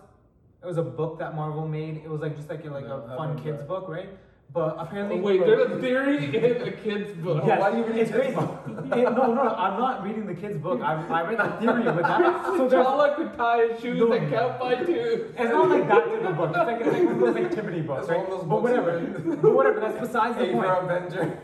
[0.64, 1.98] It was a book that Marvel made.
[1.98, 3.68] It was like just like a, like No, a I fun kids read.
[3.68, 4.10] book, right?
[4.54, 7.44] But apparently, Oh, wait, bro- there's a theory in a kid's book.
[7.46, 8.36] Yes, why do you read it's kids' crazy.
[8.36, 8.62] book?
[8.98, 10.82] It- no, no, I'm not reading the kid's book.
[10.82, 12.46] I, I read the theory with that.
[12.46, 14.14] So there's, T'Challa could tie his shoes No.
[14.14, 15.34] and count by two.
[15.38, 16.50] it's not like that type of book.
[16.50, 18.18] It's like, it's like one of those activity books, right?
[18.18, 19.00] one of those but books whatever.
[19.44, 19.80] but whatever.
[19.82, 20.68] That's besides the A point.
[20.68, 21.40] for Avenger,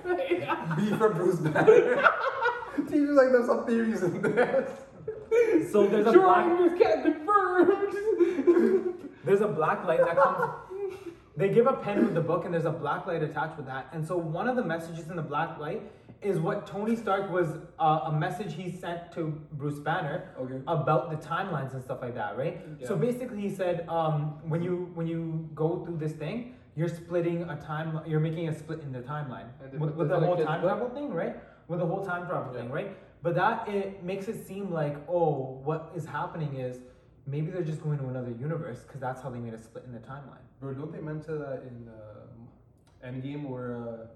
[0.78, 2.08] B for Bruce Banner.
[2.88, 4.68] Teachers like there's some theories in there.
[5.72, 7.94] So there's a black, Schrodinger's cat confirmed.
[9.26, 10.52] there's a black light that comes.
[11.38, 13.88] They give a pen with the book, and there's a black light attached with that.
[13.94, 15.82] And so one of the messages in the black light
[16.22, 17.48] is what Tony Stark was
[17.80, 20.60] uh, a message he sent to Bruce Banner Okay.
[20.68, 22.62] about the timelines and stuff like that, right?
[22.86, 27.44] So basically, he said um, when you when you go through this thing, you're splitting
[27.44, 28.02] a time.
[28.06, 29.48] You're making a split in the timeline
[29.80, 31.38] with, with the whole time travel thing, right?
[31.70, 32.62] With the whole time travel Yeah.
[32.62, 32.98] thing, right?
[33.24, 36.80] But that it makes it seem like oh, what is happening is
[37.28, 39.92] maybe they're just going to another universe because that's how they made a split in
[39.94, 40.46] the timeline.
[40.60, 42.48] Bro, don't they mention that in um,
[43.06, 44.08] Endgame where, uh,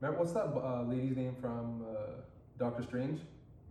[0.00, 2.20] remember, what's that uh, lady's name from uh,
[2.58, 3.20] Doctor Strange?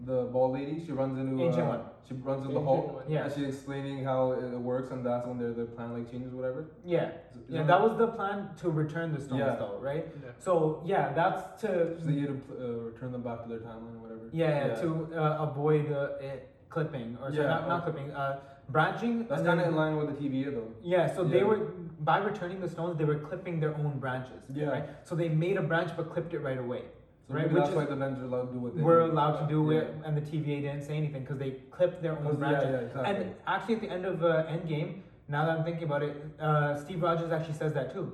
[0.01, 1.81] The bald lady, she runs into, Ancient uh, One.
[2.07, 3.03] she runs into the Ancient Hulk, One.
[3.11, 3.25] Yeah.
[3.25, 6.67] and she's explaining how it works, and that's when their, their plan like changes, whatever.
[6.85, 9.55] Yeah, Is- is yeah, that was the plan to return the stones, Yeah.
[9.57, 10.07] though, right?
[10.23, 10.31] Yeah.
[10.39, 13.95] So yeah, that's to So they need to uh, return them back to their timeline
[13.95, 14.18] or whatever.
[14.31, 18.39] Yeah, yeah, to uh, avoid uh, it clipping or sorry, Yeah, not, not clipping, uh,
[18.69, 19.25] branching.
[19.27, 20.67] That's kind of in line with the TVA though.
[20.83, 24.41] Yeah, so they were by returning the stones, they were clipping their own branches.
[24.53, 24.67] Yeah.
[24.67, 24.85] Right.
[25.03, 26.83] So they made a branch but clipped it right away.
[27.27, 29.39] So Right, which that's is- why the Avengers allowed to do what they We're allowed
[29.41, 29.79] to do Yeah.
[29.81, 32.69] it, and the TVA didn't say anything because they clipped their own branches.
[32.69, 33.15] Yeah, yeah, exactly.
[33.15, 36.75] And actually, at the end of uh, Endgame, now that I'm thinking about it, uh,
[36.77, 38.11] Steve Rogers actually says that too.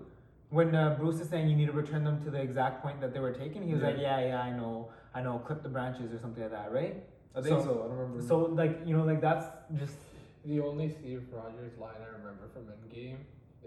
[0.50, 3.14] When uh, Bruce is saying you need to return them to the exact point that
[3.14, 3.88] they were taken, he was Yeah.
[3.90, 6.96] like, "Yeah, yeah, I know, I know, clip the branches or something like that, right?"
[7.36, 7.72] I think so- so.
[7.84, 8.22] I don't remember.
[8.28, 9.48] So like you know, like that's
[9.82, 9.98] just
[10.46, 13.18] The only Steve Rogers line I remember from Endgame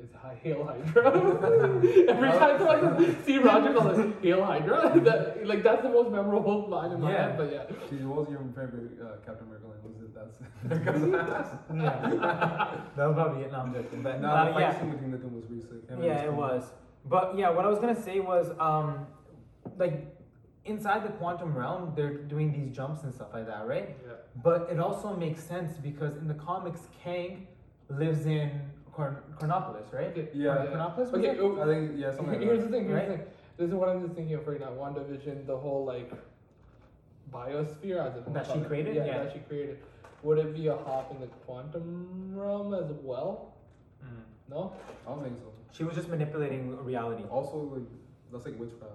[0.00, 0.10] is
[0.42, 1.06] Hail Hydra.
[2.14, 5.00] Every time someone says Steve Rogers, I'm like, Hail Hydra.
[5.08, 7.22] That, like, that's the most memorable line in my Yeah.
[7.28, 7.64] head, but yeah.
[7.90, 9.82] Gee, what was your favorite uh, Captain America line?
[9.82, 10.36] Was it that's?
[11.74, 12.70] yeah.
[12.96, 13.52] that was probably it.
[13.52, 14.02] No, I'm joking.
[14.02, 14.80] But no, uh, the fight yeah.
[14.80, 15.88] scene between the two was pretty sick.
[15.88, 16.62] Him and Yeah, it was.
[17.04, 19.06] But yeah, what I was gonna say was, um,
[19.76, 20.06] like
[20.68, 23.96] inside the quantum realm, they're doing these jumps and stuff like that, right?
[24.06, 24.12] Yeah.
[24.42, 27.46] But it also makes sense because in the comics, Kang
[27.88, 28.50] lives in
[28.92, 30.06] Chron- Chronopolis, right?
[30.08, 30.28] Okay.
[30.34, 30.70] Yeah, Chron- yeah.
[30.70, 31.08] Chronopolis.
[31.14, 31.38] Okay, it?
[31.40, 32.70] oh, I think yeah, something like here's that.
[32.70, 32.86] the thing.
[32.86, 33.08] Here's Right?
[33.08, 33.26] the thing.
[33.56, 34.70] This is what I'm just thinking of right now.
[34.70, 36.12] WandaVision, the whole like
[37.32, 38.94] biosphere as it That she created?
[38.96, 39.24] Yeah, Yeah.
[39.24, 39.78] that she created.
[40.22, 43.54] Would it be a hop in the quantum realm as well?
[44.04, 44.08] Mm.
[44.48, 44.72] No.
[45.06, 45.52] I don't think so.
[45.72, 47.24] She was just manipulating reality.
[47.30, 47.82] Also, like
[48.32, 48.94] that's like witchcraft.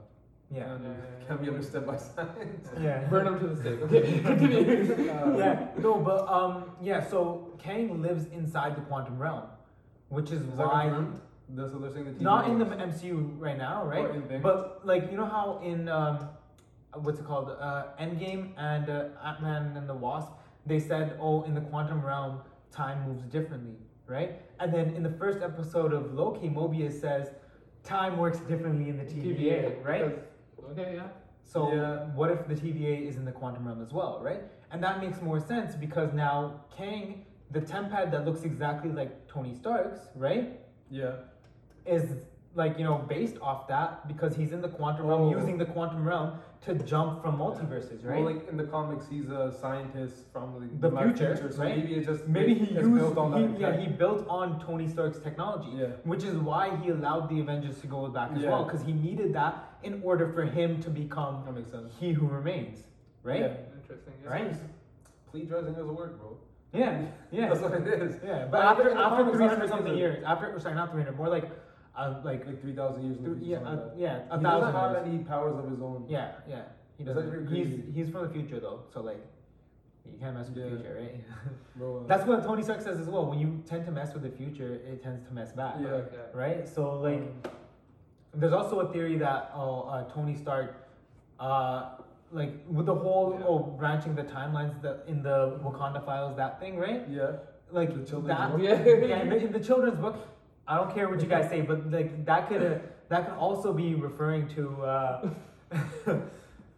[0.54, 0.76] Yeah.
[0.76, 0.96] And
[1.28, 1.52] can be yeah.
[1.52, 2.68] understood by science.
[2.80, 3.00] Yeah.
[3.06, 3.82] Burn them to the stake.
[3.82, 5.10] Okay, continue.
[5.10, 5.68] Uh, yeah.
[5.78, 7.06] No, but um, yeah.
[7.08, 9.44] So Kang lives inside the quantum realm,
[10.10, 10.84] which is, Is why.
[10.84, 11.22] confirmed?
[11.50, 12.06] That's what they're saying.
[12.06, 12.66] The TV Not in the.
[12.66, 14.10] MCU right now, right?
[14.10, 14.42] In.
[14.42, 16.30] But like you know how in um,
[17.02, 20.30] what's it called, uh, Endgame and uh, Ant Man and the Wasp,
[20.66, 22.39] they said, oh, in the quantum realm,
[22.72, 23.76] time moves differently,
[24.08, 24.42] right?
[24.60, 27.30] And then in the first episode of Loki, Mobius says,
[27.84, 30.20] time works differently in the TVA, right?
[30.74, 31.08] Okay, yeah.
[31.46, 32.06] So Yeah.
[32.16, 34.42] what if the TVA is in the quantum realm as well, right?
[34.72, 39.54] And that makes more sense because now Kang, the tempad that looks exactly like Tony
[39.54, 40.60] Stark's, right?
[40.90, 41.12] Yeah.
[41.86, 42.06] is
[42.56, 45.32] like you know based off that because he's in the quantum realm Oh.
[45.40, 49.30] using the quantum realm to jump from multiverses right Well, like in the comics, he's
[49.30, 51.76] a scientist from like, The back future, so right?
[51.78, 53.50] maybe it just maybe he used built on that.
[53.50, 55.88] he, yeah he built on tony stark's technology Yeah.
[56.06, 58.52] which is why he allowed the avengers to go back as Yeah.
[58.52, 61.93] well because he needed that in order for him to become That makes sense.
[62.00, 62.80] he who remains
[63.24, 63.56] right Yeah.
[63.82, 64.13] Interesting.
[64.24, 64.30] yeah.
[64.30, 64.56] right
[65.32, 66.38] Plagiarizing is a word, bro.
[66.74, 68.15] yeah yeah That's what it is.
[68.24, 71.50] yeah but But after after 300 that's something years after sorry not 300 more like
[71.96, 73.17] uh, like Like three thousand years.
[73.17, 75.08] in the th- future, yeah uh, yeah a he thousand doesn't have years.
[75.13, 76.06] any powers of his own.
[76.10, 76.63] Yeah, yeah.
[76.98, 77.30] He doesn't.
[77.32, 77.84] He's crazy?
[77.96, 79.22] he's from the future though, so like
[80.12, 80.63] you can't mess with Yeah.
[80.63, 81.15] the future, right?
[81.78, 82.06] Bro.
[82.08, 83.26] That's what Tony Stark says as well.
[83.28, 85.76] When you tend to mess with the future, it tends to mess back.
[85.82, 85.88] Yeah.
[86.02, 86.17] Okay.
[86.34, 86.67] Right.
[86.67, 87.24] So like,
[88.34, 90.76] there's also a theory that oh uh, Tony Stark,
[91.39, 91.91] uh,
[92.32, 93.46] like with the whole Yeah.
[93.48, 97.34] oh branching the timelines that in the Wakanda files that thing right Yeah.
[97.72, 98.62] like The children's that book?
[98.62, 98.84] Yeah.
[98.86, 100.15] yeah in the, in the children's book
[100.67, 103.72] I don't care what you guys say but like that could uh, that could also
[103.74, 105.30] be referring to uh,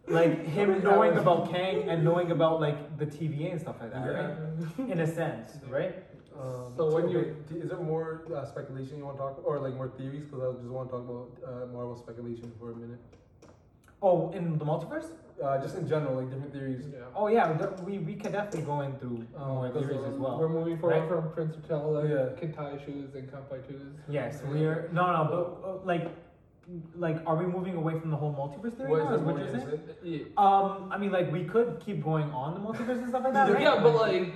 [0.08, 4.04] like him knowing about Kang and knowing about like the TVA and stuff like that
[4.04, 4.12] Yeah.
[4.12, 5.94] right in a sense right
[6.40, 9.58] Um, So when okay, you- is there more uh, speculation you want to talk, or
[9.58, 10.24] like more theories?
[10.24, 13.00] Because I just want to talk about uh, Marvel speculation for a minute.
[14.02, 15.10] oh in the multiverse
[15.46, 16.82] Uh, just in general, like different theories.
[16.92, 17.18] Yeah.
[17.20, 17.44] oh yeah
[17.88, 20.76] we we can definitely go in through Oh, more because, theories as well We're moving
[20.82, 21.08] forward Right.
[21.10, 22.38] from Prince T'Challa, Yeah.
[22.40, 23.82] can tie shoes and count by twos.
[24.18, 26.06] yes we are no no but uh, like
[27.04, 28.90] like, are we moving away from the whole multiverse theory?
[28.92, 29.68] What now, is is what you're saying?
[29.68, 29.98] innocent?
[30.02, 30.44] Yeah.
[30.44, 33.52] Um, I mean, like, we could keep going on the multiverse and stuff like that.
[33.52, 33.62] right?
[33.66, 34.32] Yeah, but like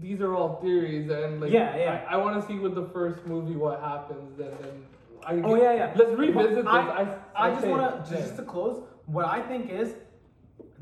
[0.00, 2.06] these are all theories, and like Yeah, yeah.
[2.08, 4.86] I, I want to see with the first movie what happens, and then
[5.24, 5.92] I Oh yeah, yeah.
[5.94, 7.18] Let's revisit But this.
[7.36, 8.82] I, I, I just want to just to close.
[9.06, 9.94] What I think is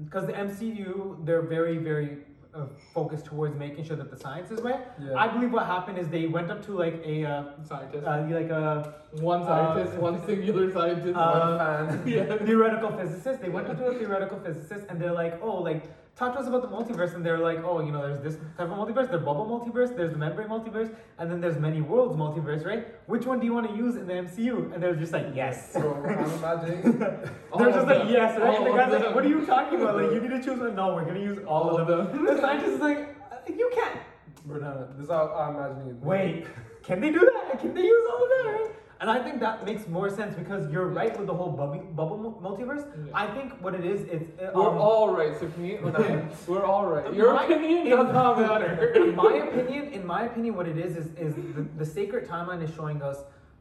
[0.05, 2.19] because the MCU they're very very
[2.55, 4.81] uh, focused towards making sure that the science is right.
[5.01, 5.15] Yeah.
[5.15, 8.07] I believe what happened is they went up to like a uh, scientist.
[8.07, 11.17] uh, like a one scientist, uh, one singular scientist.
[11.17, 12.03] uh, One fan.
[12.07, 12.37] yeah.
[12.39, 13.43] theoretical physicist.
[13.43, 15.85] They went up to a theoretical physicist and they're like, oh, like
[16.19, 17.15] talk to us about the multiverse.
[17.15, 20.11] And they're like, oh, you know, there's this type of multiverse, there's bubble multiverse, there's
[20.11, 22.87] the membrane multiverse, and then there's many worlds multiverse, right?
[23.07, 24.75] Which one do you want to use in the MCU?
[24.75, 25.73] And they're just like, yes.
[25.73, 26.99] So I'm imagining.
[27.59, 28.09] They're just like, them.
[28.09, 28.57] yes, right?
[28.57, 29.15] And the guy's like, them.
[29.15, 29.97] what are you talking about?
[29.97, 30.75] Like, you need to choose one.
[30.75, 32.25] No, we're gonna use all, All of of them.
[32.25, 33.99] the scientist is like, "Uh, you can't.
[34.45, 34.89] Banana.
[34.97, 36.05] This is how I'm imagining it.
[36.05, 36.47] Wait,
[36.83, 37.59] can they do that?
[37.61, 38.45] Can they use all of that?
[38.51, 38.71] Right?
[39.01, 42.19] And I think that makes more sense because you're right with the whole bubble, bubble
[42.43, 42.85] multiverse.
[43.07, 43.13] Yeah.
[43.15, 45.81] I think what it is, it's uh, We're um, all right, Sukhni.
[45.85, 47.15] We're, we're all right.
[47.15, 48.93] Your My- opinion in- does not matter.
[49.03, 52.61] in my opinion, in my opinion, what it is is is the, the sacred timeline
[52.63, 53.19] is showing us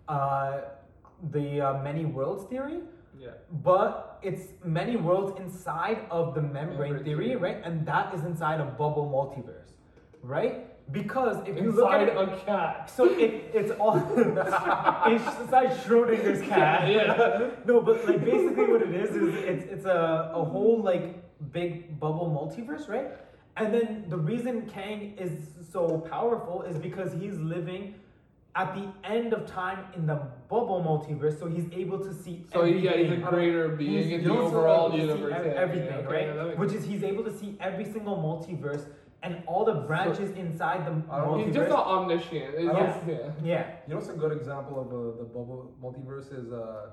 [0.07, 0.61] uh,
[1.31, 2.79] the uh, many worlds theory.
[3.19, 3.29] yeah.
[3.63, 7.35] But it's many worlds inside of the membrane Membrane theory, theory.
[7.35, 7.61] right?
[7.63, 9.71] And that is inside a bubble multiverse,
[10.23, 10.66] right?
[10.91, 12.89] Because if you look at it, a cat.
[12.89, 16.89] so it, it's all it's inside Schrodinger's cat.
[16.89, 17.49] Yeah.
[17.65, 21.21] No, but like basically what it is is it's it's a, a whole like
[21.51, 23.07] big bubble multiverse, right?
[23.57, 25.31] And then the reason Kang is
[25.73, 27.95] so powerful is because he's living
[28.55, 30.15] at the end of time in the
[30.49, 33.21] bubble multiverse, so he's able to see So yeah, he's a everything.
[33.25, 35.53] greater being He's- in the overall able to see universe.
[35.55, 36.27] everything, yeah, okay, right?
[36.27, 38.85] yeah, that makes Which is he's able to see every single multiverse
[39.27, 41.15] and all the branches inside the I don't know.
[41.37, 41.45] multiverse.
[41.45, 42.55] He's just not omniscient.
[42.55, 43.31] It's yeah.
[43.43, 43.65] yeah.
[43.85, 46.91] You know what's a good example of uh, the bubble multiverse is uh,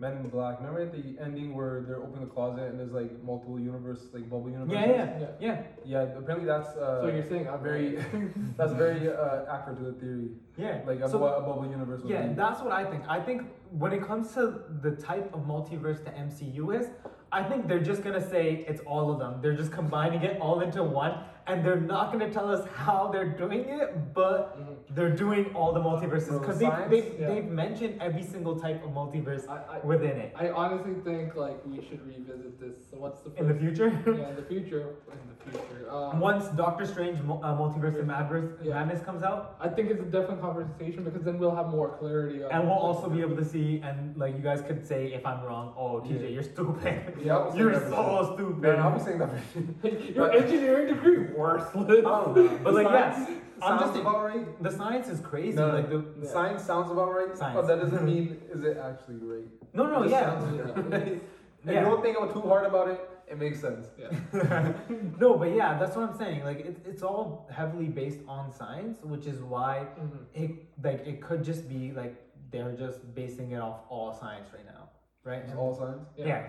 [0.00, 0.58] Men in Black.
[0.60, 4.30] Remember at the ending where they're opening the closet and there's like multiple universe, like
[4.30, 4.72] bubble universes.
[4.72, 5.28] Yeah, yeah, Yeah.
[5.40, 7.88] yeah, Yeah, apparently that's uh, So you're saying I'm very
[8.56, 10.28] that's very uh, accurate to the theory.
[10.56, 10.80] yeah.
[10.86, 12.34] Like of So- what a bubble universe would Yeah, be.
[12.34, 13.02] that's what I think.
[13.08, 13.42] I think
[13.82, 14.42] when it comes to
[14.82, 16.86] the type of multiverse the MCU is,
[17.32, 19.32] I think they're just gonna say it's all of them.
[19.42, 21.12] They're just combining it all into one,
[21.48, 24.76] and they're not gonna tell us how they're doing it, but Mhm.
[24.94, 27.28] they're doing all the multiverses because they, science, they, yeah.
[27.28, 30.32] they've mentioned every single type of multiverse I, I, within it.
[30.36, 32.76] I honestly think like we should revisit this.
[32.90, 34.84] So what's the In the future, Yeah, in the future.
[35.52, 35.74] The future.
[35.90, 37.22] Um, once Doctor Strange uh,
[37.56, 38.74] Multiverse of Madness, Yeah.
[38.74, 42.44] Madness comes out, I think it's a different conversation because then we'll have more clarity.
[42.44, 45.24] On and we'll also be able to see, and like you guys could say if
[45.24, 46.28] I'm wrong, oh TJ, Yeah.
[46.28, 47.14] you're stupid.
[47.24, 48.58] Yeah, I was You're that so stupid.
[48.60, 50.14] Man, I'll be saying that.
[50.14, 52.02] Your engineering degree worthless.
[52.04, 52.58] No.
[52.62, 54.62] But like, Science yeah, I'm sounds just about right.
[54.62, 55.56] the science is crazy.
[55.56, 56.28] No, like the Yeah.
[56.30, 57.56] Science sounds about right, Science.
[57.56, 59.46] but that doesn't mean is it actually right.
[59.72, 61.22] no, no, It just yeah, sounds right.
[61.66, 61.72] Yeah.
[61.80, 63.00] you don't think I'm too hard about it,
[63.30, 63.86] it makes sense.
[63.98, 64.10] Yeah.
[65.20, 66.44] no, but yeah, that's what I'm saying.
[66.44, 70.18] Like it, it's all heavily based on science, which is why Mhm.
[70.34, 70.50] it
[70.82, 72.14] like it could just be like
[72.50, 74.88] they're just basing it off all science right now,
[75.24, 75.42] right?
[75.44, 76.06] It's all science.
[76.16, 76.46] yeah.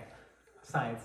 [0.62, 1.02] science.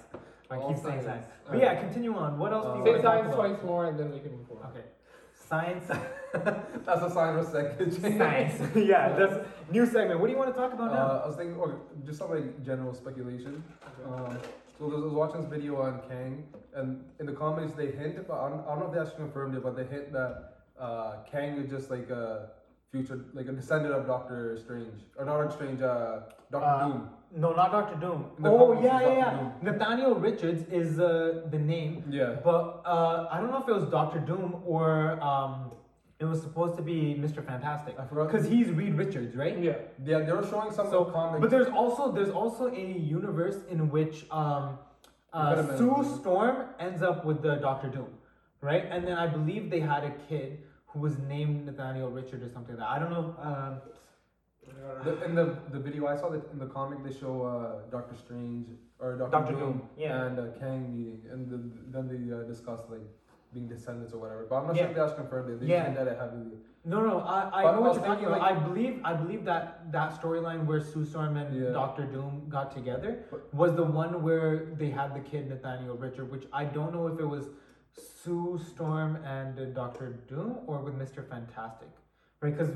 [0.51, 1.27] I All keep saying science.
[1.49, 2.39] But yeah, continue on.
[2.39, 4.21] What else do you Uh, Say want to talk science twice more and then we
[4.21, 4.67] can move forward.
[4.71, 4.85] Okay,
[5.35, 5.87] science.
[6.87, 7.91] That's a sign of second.
[8.19, 8.77] science.
[8.77, 9.37] yeah, that's
[9.71, 10.21] new segment.
[10.21, 11.07] What do you want to talk about now?
[11.07, 13.63] Uh, I was thinking, or just something like general speculation.
[14.07, 14.39] Um,
[14.79, 18.35] so I was watching this video on Kang, and in the comments they hint, but
[18.39, 21.17] I don't, I don't know if they actually confirmed it, but they hint that uh,
[21.31, 22.51] Kang is just like a
[22.91, 27.09] future, like a descendant of Doctor Strange, or not Doctor Strange, uh, Doctor Uh, Doom.
[27.37, 28.27] No, not Doctor Doom.
[28.45, 29.49] Oh yeah, yeah, yeah.
[29.63, 32.37] Nathaniel Richards is uh, the name, Yeah.
[32.45, 35.73] but uh, I don't know if it was Doctor Doom or um,
[36.20, 38.31] it was supposed to be Mister Fantastic I forgot.
[38.31, 39.59] because he's Reed Richards, right?
[39.59, 39.77] Yeah.
[40.05, 41.40] Yeah, they were showing some So, comics.
[41.40, 42.81] but there's also there's also a
[43.16, 44.79] universe in which um,
[45.33, 48.11] uh, Sue Storm ends up with the Doctor Doom,
[48.61, 48.85] right?
[48.90, 52.77] And then I believe they had a kid who was named Nathaniel Richard or something
[52.77, 52.90] like that.
[52.96, 53.35] I don't know.
[53.48, 53.74] Um,
[55.05, 58.14] The, in the the video I saw that in the comic they show uh, Doctor
[58.24, 58.66] Strange
[59.03, 60.22] or Doctor, Doctor Doom, Doom, yeah.
[60.24, 61.59] and uh, Kang meeting, and the,
[61.94, 63.05] then they uh, discuss like
[63.55, 64.47] being descendants or whatever.
[64.51, 64.83] But I'm not Yeah.
[64.83, 65.61] sure if they actually confirmed it.
[65.61, 65.77] They Yeah.
[65.85, 66.59] just hinted at it heavily.
[66.85, 68.40] No, no, I, I But know I what you're talking about.
[68.40, 71.71] like- I believe I believe that that storyline where Sue Storm and Yeah.
[71.71, 76.31] Doctor Doom got together But- was the one where they had the kid Nathaniel Richard,
[76.31, 77.49] which I don't know if it was
[77.93, 81.89] Sue Storm and uh, Doctor Doom or with Mister Fantastic,
[82.43, 82.57] right?
[82.57, 82.72] Because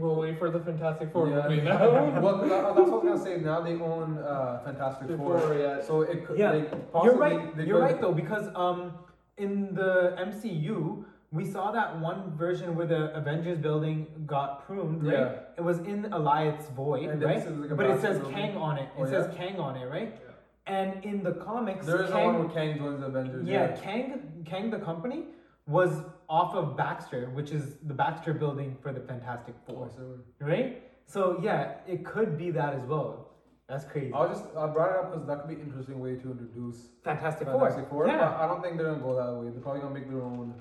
[0.00, 1.46] We'll wait for the Fantastic Four Yeah.
[1.46, 1.78] movie now.
[2.22, 3.36] well, that, that's what I was gonna say.
[3.42, 5.82] Now they own uh, Fantastic Four, Before, yeah.
[5.82, 6.38] so it could.
[6.38, 6.72] Yeah, like,
[7.04, 7.54] you're right.
[7.54, 8.94] They You're right though because um
[9.38, 15.14] in the MCU we saw that one version where the Avengers building got pruned, right?
[15.14, 15.38] Yeah.
[15.56, 17.36] It was in Alliance Void, And right?
[17.58, 18.82] like but it says basketball Kang on it.
[18.82, 19.38] It Oh, says yeah?
[19.38, 20.14] Kang on it, right?
[20.22, 20.32] Yeah.
[20.66, 23.46] And in the comics, There is Kang, one where Kang joins the Avengers.
[23.48, 25.24] yeah, Kang, Kang the company
[25.66, 29.96] was off of Baxter, which is the Baxter building for the Fantastic Oh, Four, I
[29.96, 30.44] see.
[30.52, 30.82] right?
[31.06, 33.30] So yeah, it could be that as well.
[33.72, 34.12] That's crazy.
[34.12, 36.30] I was just I brought it up because that could be an interesting way to
[36.32, 37.60] introduce Fantastic Four.
[37.60, 38.06] Fantastic Four.
[38.06, 38.36] Yeah.
[38.38, 39.50] I don't think they're gonna go that way.
[39.50, 40.52] They're probably gonna make their own,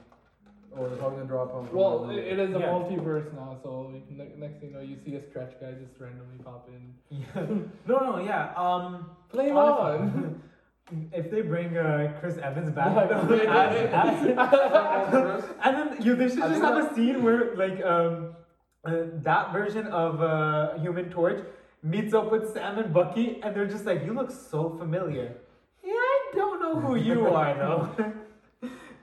[0.72, 1.68] or they're probably gonna drop on.
[1.74, 2.68] Well, it, it is a Yeah.
[2.68, 5.74] multiverse now, so you can- ne- next thing you know, you see a stretch guy
[5.74, 6.93] just randomly pop in.
[7.09, 7.45] Yeah.
[7.86, 8.53] No, no, yeah.
[8.55, 10.41] Um, Flame honestly, on!
[11.14, 14.03] If they bring uh, Chris Evans back, Yeah.
[14.03, 17.84] as- as- and then you, they should I just have that- a scene where like
[17.86, 18.36] um,
[18.86, 21.41] uh, that version of uh, Human Torch
[21.84, 25.36] meets up with Sam and Bucky, and they're just like, "You look so familiar."
[25.84, 27.90] Yeah, I don't know who you are though.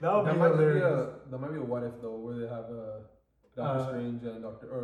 [0.01, 2.37] that would That be might be a that might be a what if though, where
[2.37, 2.99] they have uh,
[3.57, 4.83] Doctor Uh, Strange and Doctor or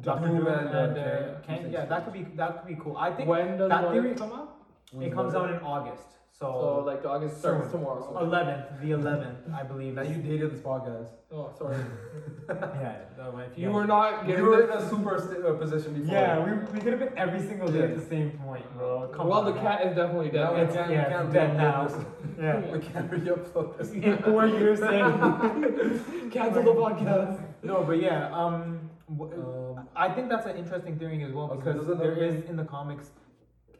[0.00, 1.62] Doctor Doom Doom and, and, uh, uh, Kang.
[1.62, 1.72] Kang.
[1.72, 2.96] Yeah, that could be that could be cool.
[2.96, 4.56] I think when does that theory- If come out?
[5.00, 6.08] it comes out in August.
[6.38, 8.16] So, like August starts tomorrow.
[8.26, 9.94] 11th, the 11th, I believe.
[9.94, 11.08] That you dated this podcast.
[11.30, 11.76] Oh, sorry.
[12.48, 16.12] Yeah, no, if You were not You were in a super st- uh, position before.
[16.14, 19.08] Yeah, we, we could have been every single day at the same point, bro.
[19.14, 19.54] Come well, on.
[19.54, 20.42] the cat is definitely dead.
[20.52, 20.54] Now.
[20.56, 21.86] It's, can't- yeah, can't it's dead now.
[21.86, 22.04] this.
[22.38, 22.60] Yeah.
[22.72, 23.90] we can't re-upload this.
[23.92, 26.30] In four years, saying.
[26.32, 27.40] Cancel the podcast.
[27.62, 29.32] no, but yeah, um, w-
[29.78, 33.10] Um, I think that's an interesting theory as well because there is in the comics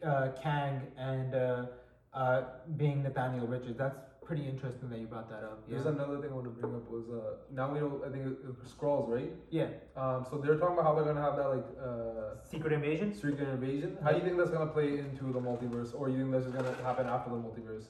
[0.05, 1.65] uh, Kang and uh,
[2.13, 2.41] uh,
[2.77, 3.77] being Nathaniel Richards.
[3.77, 5.67] That's pretty interesting that you brought that up.
[5.67, 5.91] There's Yeah.
[5.91, 8.37] another thing I want to bring up was uh, now we know I think it,
[8.49, 9.31] it scrolls right.
[9.49, 9.67] yeah.
[9.97, 13.13] Um, so they're talking about how they're gonna have that like uh, Secret Invasion?
[13.13, 13.97] secret invasion.
[14.03, 16.55] How do you think that's gonna play into the multiverse, or you think that's just
[16.55, 17.85] gonna happen after the multiverse?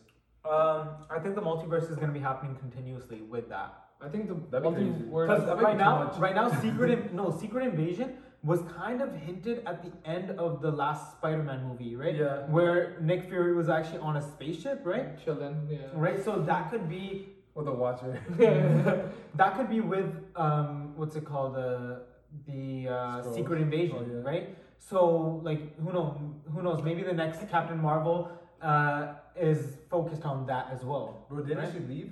[0.45, 3.75] Um, I think the multiverse is going to be happening continuously with that.
[4.01, 4.89] I think the That'd be crazy.
[5.05, 5.27] multiverse.
[5.29, 6.17] Because that might right be too now, much.
[6.17, 10.61] right now, Secret in, no Secret Invasion was kind of hinted at the end of
[10.61, 12.15] the last Spider-Man movie, right?
[12.15, 12.45] Yeah.
[12.47, 15.17] Where Nick Fury was actually on a spaceship, right?
[15.23, 15.77] Chilling, yeah.
[15.93, 16.23] Right.
[16.23, 18.19] So that could be With the Watcher.
[19.35, 21.99] that could be with um what's it called uh,
[22.47, 24.29] the uh, Secret Invasion, Oh, yeah.
[24.31, 24.45] right?
[24.79, 26.13] So like who knows?
[26.53, 26.79] Who knows?
[26.83, 28.17] Maybe the next Captain Marvel
[28.61, 29.13] uh,
[29.49, 31.25] is focused on that as well.
[31.29, 31.73] Bro, didn't Right.
[31.73, 32.09] she leave?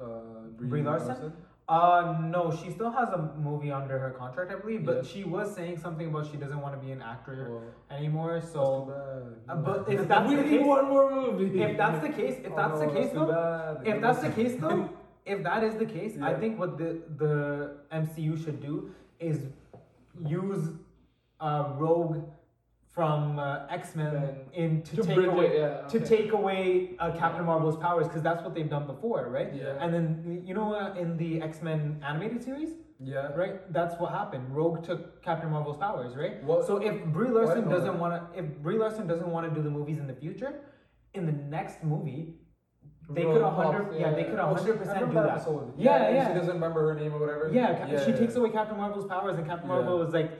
[0.00, 0.06] Uh,
[0.72, 1.32] Brie Larson?
[1.66, 4.84] Uh no, she still has a movie under her contract, I believe.
[4.84, 5.10] But Yeah.
[5.12, 7.38] she was saying something about she doesn't want to be an actor
[7.90, 8.34] anymore.
[8.34, 8.64] that's So,
[9.48, 11.62] uh, but if that's we the need case, one more movie.
[11.62, 14.56] if that's the case, if Oh, that's the case too though, if that's the case
[14.60, 14.90] though,
[15.24, 17.34] if that is the case, I think what the the
[17.90, 19.46] MCU should do is
[20.28, 20.68] use
[21.40, 22.22] uh, Rogue
[22.94, 25.80] from uh, X Men in to, to take away yeah.
[25.88, 29.52] to take away uh, Captain Marvel's powers because that's what they've done before, right?
[29.52, 29.76] Yeah.
[29.80, 32.70] And then you know uh, in the X Men animated series,
[33.00, 33.32] Yeah.
[33.34, 33.72] right?
[33.72, 34.54] That's what happened.
[34.54, 36.42] Rogue took Captain Marvel's powers, right?
[36.44, 36.66] What?
[36.66, 39.70] So if Brie Larson doesn't want to, if Brie Larson doesn't want to do the
[39.70, 40.60] movies in the future,
[41.14, 42.34] in the next movie,
[43.10, 45.44] they could hundred, pops, yeah, they could hundred percent do that.
[45.76, 46.28] Yeah, and yeah.
[46.28, 47.50] She doesn't remember her name or whatever.
[47.52, 48.16] Yeah, she yeah.
[48.16, 49.74] takes away Captain Marvel's powers, and Captain Yeah.
[49.74, 50.30] Marvel is like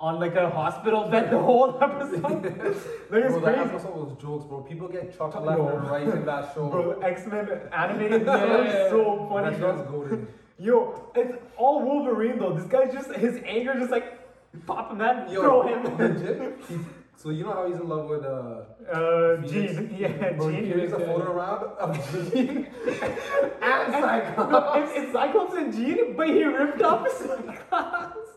[0.00, 2.22] on like a hospital bed the whole episode.
[3.10, 3.60] like it's Bro, that crazy.
[3.70, 4.60] episode was jokes, bro.
[4.62, 5.40] People get chucked Yo.
[5.40, 6.68] left and right in that show.
[6.68, 9.58] Bro, X Men animated Yeah, show is yeah, so that funny.
[9.58, 10.00] show's bro.
[10.02, 10.26] goated.
[10.60, 12.52] Yo, it's all Wolverine though.
[12.54, 14.18] This guy's just his anger just like
[14.66, 15.96] pop him that, Yo, throw him.
[15.98, 16.58] legit.
[16.68, 16.78] He,
[17.16, 19.72] so you know how he's in love with uh, Uh, Phoenix?
[19.74, 20.68] Jean, yeah, bro, he Jean.
[20.70, 21.06] carries a yeah.
[21.06, 23.14] photo around of Jean and
[23.60, 24.52] And- Cyclops.
[24.52, 28.27] No, it's, it's Cyclops and Jean, but he ripped off Cyclops.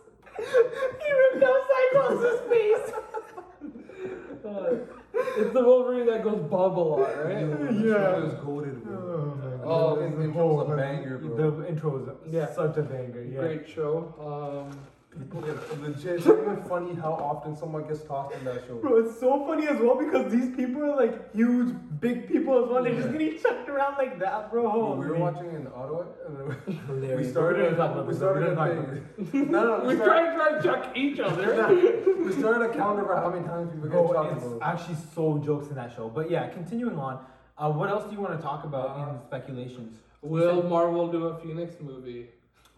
[0.41, 2.93] He ripped off Cyclops' face.
[4.43, 4.75] Uh,
[5.37, 7.41] it's the Wolverine that goes bob a lot, right?
[7.41, 7.93] Yo, the Yeah.
[7.93, 9.61] show is goated, bro.
[9.63, 11.51] Oh, his the intro's a banger, bro.
[11.51, 12.51] The intro is Yeah.
[12.51, 13.21] such a banger.
[13.21, 13.39] Yeah.
[13.39, 14.13] Great show.
[14.19, 14.79] Um,
[15.19, 16.15] People get legit.
[16.17, 18.75] It's not even funny how often someone gets tossed in that show.
[18.75, 22.69] Bro, it's so funny as well because these people are like huge, big people as
[22.69, 22.81] well.
[22.81, 23.17] They're just Yeah.
[23.17, 24.61] getting chucked around like that, bro.
[24.71, 26.05] Bro, we were watching in Ottawa.
[26.27, 27.61] And we started.
[27.61, 29.51] We're gonna talk about we started gonna a thing.
[29.51, 31.45] No, no, we we try started, and try chuck each other.
[32.25, 34.35] we started a count over how many times people get Bro, chucked.
[34.37, 34.59] it's Bro.
[34.61, 36.07] actually so jokes in that show.
[36.07, 37.19] But yeah, continuing on.
[37.57, 39.97] Uh, what else do you want to talk about Uh, in speculations?
[40.21, 42.29] Will Marvel do a Phoenix movie?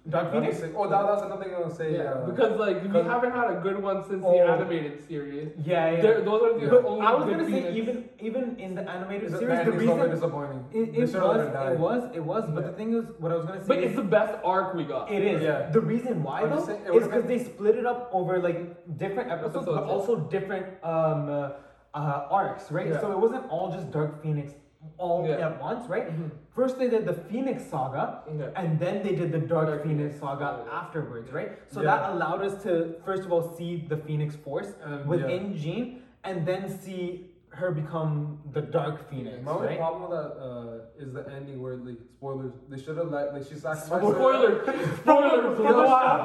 [0.09, 0.59] Dark That'd Phoenix?
[0.59, 0.73] sick.
[0.75, 2.05] Oh, that, that's another thing I was gonna say.
[2.05, 4.33] uh, because like we haven't had a good one since Oh.
[4.33, 5.53] the animated series.
[5.63, 6.01] Yeah, yeah.
[6.01, 7.77] There- those are the But only I was good gonna say Phoenix.
[7.77, 10.65] even even in the animated it's, series, the it's so reason disappointing.
[10.73, 12.67] it, it should've was it was it was, but Yeah.
[12.71, 14.83] the thing is, what I was gonna say But is it's the best arc we
[14.83, 15.09] got.
[15.09, 15.41] It is.
[15.41, 15.69] Yeah.
[15.69, 18.09] The reason why I'm though just saying, it is would've because they split it up
[18.11, 19.93] over like different episodes, Episodes, but yeah.
[19.93, 21.49] also different um uh,
[21.93, 22.87] uh, arcs, right?
[22.87, 22.99] Yeah.
[22.99, 24.53] So it wasn't all just Dark Phoenix
[24.97, 25.47] all Yeah.
[25.49, 26.07] at once, right?
[26.11, 26.31] Mhm.
[26.51, 28.49] First they did the Phoenix Saga, Yeah.
[28.55, 30.79] and then they did the Dark, Dark Phoenix Phoenix, Saga yeah.
[30.81, 31.51] afterwards, right?
[31.67, 36.03] So that allowed us to first of all see the Phoenix Force And, within Jean,
[36.23, 39.77] and then see her become the Dark Phoenix, My only right?
[39.77, 42.51] problem with that uh, is the ending where like spoilers.
[42.67, 43.89] They should have let like she sacrificed.
[43.91, 44.63] her- Spoiler.
[44.97, 45.57] Spoilers.
[45.57, 45.73] From the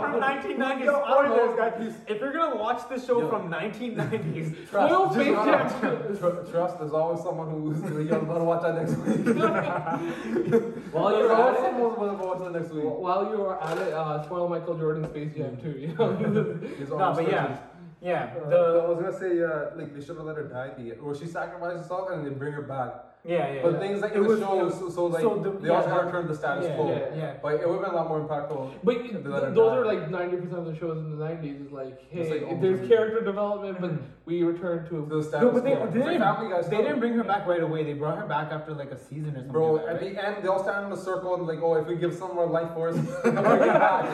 [0.01, 0.85] from 1990s.
[0.85, 1.73] Yo, I don't know, Spoilers, guys.
[1.77, 1.95] please.
[2.07, 3.29] If you're gonna watch the show Yo.
[3.29, 6.17] from 1990s, Spoil Trust, Space just- Jam.
[6.17, 6.79] tr- trust.
[6.79, 9.37] There's always someone who's like, yo, I'm gonna watch that next week.
[10.93, 12.85] While you're always at it, someone who's gonna watch that next week.
[12.85, 15.71] while you are at it, uh, spoil Michael Jordan's Space Jam too.
[15.79, 16.09] You know.
[16.99, 17.59] No, but yeah, stretches.
[18.01, 20.69] Yeah, Uh, the I was gonna say, uh, like they should have let her die
[20.69, 23.05] at the end, or she sacrificed herself and then they bring her back.
[23.25, 23.63] yeah, yeah.
[23.65, 23.79] But yeah.
[23.81, 26.05] things like It the was- show, so, so like so the- they also yeah, have
[26.07, 26.89] returned the status yeah, quo.
[26.89, 27.33] yeah, yeah.
[27.43, 28.61] But it would have been a lot more impactful.
[28.85, 29.79] But if th- they let her those die.
[29.79, 31.61] are like ninety percent of the shows in the nineties.
[31.61, 34.03] Is like, hey, like almost there's character development, but Mhm.
[34.31, 34.97] we return to.
[35.11, 35.87] the status No, but they, quo.
[35.87, 36.71] they didn't.
[36.71, 37.83] They didn't bring her back right away.
[37.83, 39.53] They brought her back after like a season or something.
[39.53, 40.15] Bro, like that, at right?
[40.15, 42.33] the end, they all stand in a circle and like, oh, if we give some
[42.39, 44.05] more life force, they'll bring it back.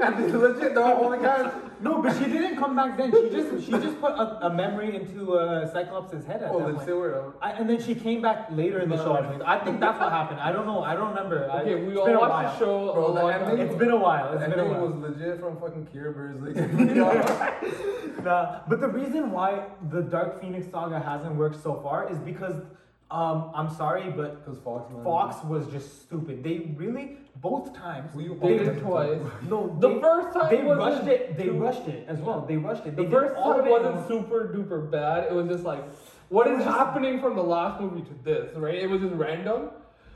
[0.04, 1.52] and they legit, they're all holding hands.
[1.80, 3.10] No, but she didn't come back then.
[3.12, 6.66] She just she just put a, a memory into uh, Cyclops' head at Oh, that
[6.68, 6.86] they point.
[6.86, 7.32] say we're.
[7.42, 9.12] I, and then she came back later in the show.
[9.14, 9.42] I believe.
[9.42, 10.40] I think that's what happened.
[10.40, 10.82] I don't know.
[10.82, 11.50] I don't remember.
[11.50, 12.52] I, Okay, we it's all been a watched while.
[12.52, 13.78] the show Bro, a the long ending- time It's ago.
[13.78, 14.30] been a while.
[14.32, 14.88] The It's been a ending while.
[14.88, 16.40] was legit from fucking Care Bears.
[16.40, 16.56] Like,
[18.24, 22.56] Nah, but the reason why the Dark Phoenix saga hasn't worked so far is because
[23.10, 24.92] um, I'm sorry, but because Fox.
[25.04, 26.42] Fox was just stupid.
[26.42, 28.12] They really both times.
[28.14, 28.80] Who you They did to?
[28.80, 29.20] twice.
[29.48, 31.36] No, The they, first time they wasn't rushed it.
[31.36, 32.40] They too- rushed it as well.
[32.46, 32.96] They rushed it.
[32.96, 35.24] The They did first all time it wasn't in- super duper bad.
[35.24, 35.84] It was just like,
[36.28, 38.74] what It is was just- happening from the last movie to this, right?
[38.74, 39.70] It was just random.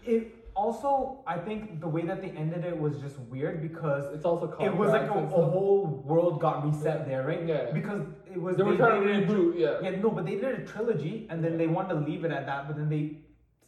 [0.05, 4.25] It also, I think the way that they ended it was just weird because It's
[4.25, 7.05] also it was like a, a whole world got reset Yeah.
[7.05, 7.47] there, right?
[7.47, 7.71] Yeah.
[7.73, 9.79] Because it was They were trying to did a- reboot, yeah.
[9.91, 12.47] Yeah, no, but they did a trilogy and then they wanted to leave it at
[12.47, 13.19] that, but then they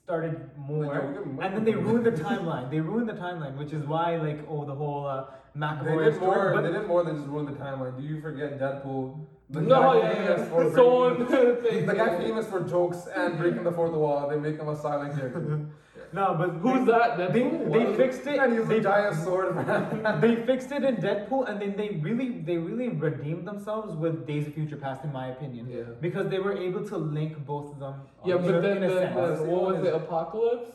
[0.05, 2.71] started more, Like, yeah, we can- and then they ruined the timeline.
[2.71, 5.25] They ruined the timeline, which is why like oh the whole uh,
[5.55, 6.37] They McAvoy did story.
[6.37, 6.53] more.
[6.55, 7.97] but- They did more than just ruin the timeline.
[7.97, 9.19] Do you forget Deadpool?
[9.51, 10.45] The No, guy yeah, famous yeah.
[10.47, 14.29] for So on breaking- The guy famous for jokes and breaking the fourth wall.
[14.29, 15.61] They make him a silent character.
[16.13, 17.17] no, but Who's they, that?
[17.33, 17.73] They, Deadpool?
[17.73, 17.97] they What?
[17.97, 18.39] fixed it.
[18.39, 20.21] And he's they, a giant sword man.
[20.21, 24.47] they fixed it in Deadpool, and then they really they really redeemed themselves with Days
[24.47, 25.83] of Future Past, in my opinion, Yeah.
[26.01, 27.95] because they were able to link both of them.
[28.25, 29.87] Yeah, but then in the, the, what was what it?
[29.89, 30.71] is- Apocalypse.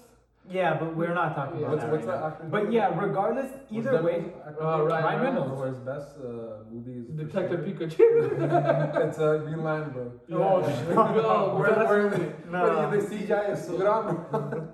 [0.50, 1.66] Yeah, but we're not talking Yeah.
[1.68, 2.50] about What's, that what's right that now.
[2.50, 4.16] But yeah, regardless, either Deadpool's way,
[4.48, 4.88] actor's Uh, name?
[4.88, 5.62] Ryan Ryan One Reynolds.
[5.62, 6.24] of his best uh,
[6.72, 7.06] movies.
[7.08, 7.60] for Detective.
[7.66, 8.08] Pikachu.
[9.10, 9.92] it's uh, Green Lantern,
[10.30, 10.42] bro.
[10.42, 10.78] Oh, Yeah.
[10.88, 10.98] shit.
[10.98, 12.32] Oh, Where, that's where, movie.
[12.50, 12.64] No.
[12.64, 14.72] where they CGI is suit on.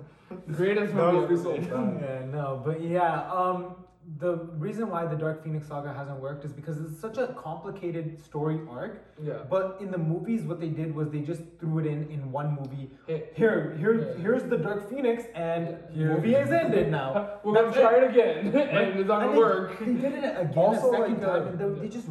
[0.56, 1.36] Greatest movie.
[1.36, 2.02] be so ever made.
[2.02, 2.22] bad.
[2.26, 3.76] Yeah, no, but yeah, um,
[4.20, 8.22] the reason why the Dark Phoenix saga hasn't worked is because it's such a complicated
[8.22, 9.06] story arc.
[9.22, 9.44] Yeah.
[9.50, 12.50] But in the movies, what they did was they just threw it in in one
[12.60, 12.92] movie.
[13.08, 14.22] Hey, Here, here, Yeah.
[14.24, 17.40] here's the Dark Phoenix, and Here- movie has ended now.
[17.44, 18.38] We're gonna try it again,
[18.78, 19.80] and it's not gonna they, work.
[19.80, 22.08] They did it again Also, a second like, uh, time, and they, they just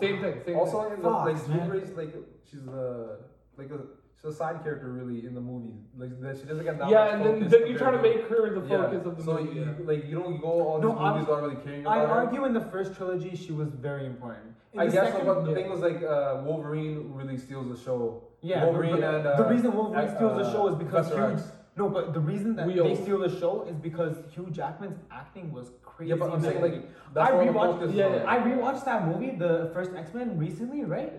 [0.00, 0.34] Same thing.
[0.46, 0.98] Same Also, thing.
[0.98, 1.68] in like Fox, man.
[1.70, 2.14] Blu-rays, like
[2.48, 3.18] she's a
[3.58, 3.80] like a
[4.16, 5.74] she's a side character really in the movie.
[5.96, 8.28] Like that she doesn't get that Yeah, much and then, then you try to make
[8.28, 8.82] her the Yeah.
[8.90, 9.58] focus of the so movie.
[9.58, 12.08] you, like you don't go all No, these I'm- movies not really caring I about
[12.08, 12.14] her.
[12.22, 14.54] argue in the first trilogy she was very important.
[14.72, 15.56] In I the guess so, second- but the yeah.
[15.56, 18.22] thing was like uh, Wolverine really steals the show.
[18.42, 21.38] Yeah, Wolverine but and uh, the reason Wolverine uh, steals the show is because Hugh,
[21.76, 25.52] no, but the reason that We they steal the show is because Hugh Jackman's acting
[25.52, 26.10] was crazy.
[26.10, 26.82] Yeah, but I'm saying like
[27.14, 28.30] that's I rewatched- focus yeah, yeah.
[28.30, 31.12] I rewatched that movie, the first X Men, recently, right?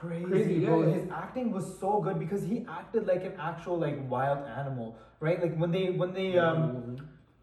[0.00, 0.82] Crazy, Crazy, bro.
[0.82, 0.94] yeah.
[0.94, 5.40] His acting was so good because he acted like an actual like wild animal, right?
[5.42, 6.96] Like when they when they um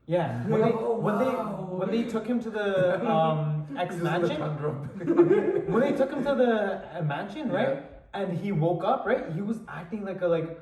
[0.06, 1.32] yeah when they Oh, when they
[1.80, 2.68] when they took him to the
[3.10, 4.40] um X mansion
[5.74, 6.54] when they took him to the
[6.98, 7.84] uh, mansion, right?
[8.14, 9.32] And he woke up, right?
[9.34, 10.60] He was acting like a like.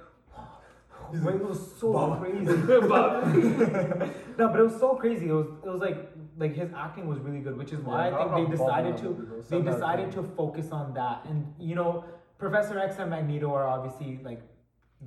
[1.14, 2.22] It was so Bob.
[2.22, 2.46] crazy.
[4.38, 5.28] No, but it was so crazy.
[5.28, 6.10] It was it was like
[6.42, 9.44] like his acting was really good, which is why Yeah, I think they decided to
[9.50, 11.24] they decided to to focus on that.
[11.30, 12.04] And you know,
[12.40, 14.42] Professor X and Magneto are obviously like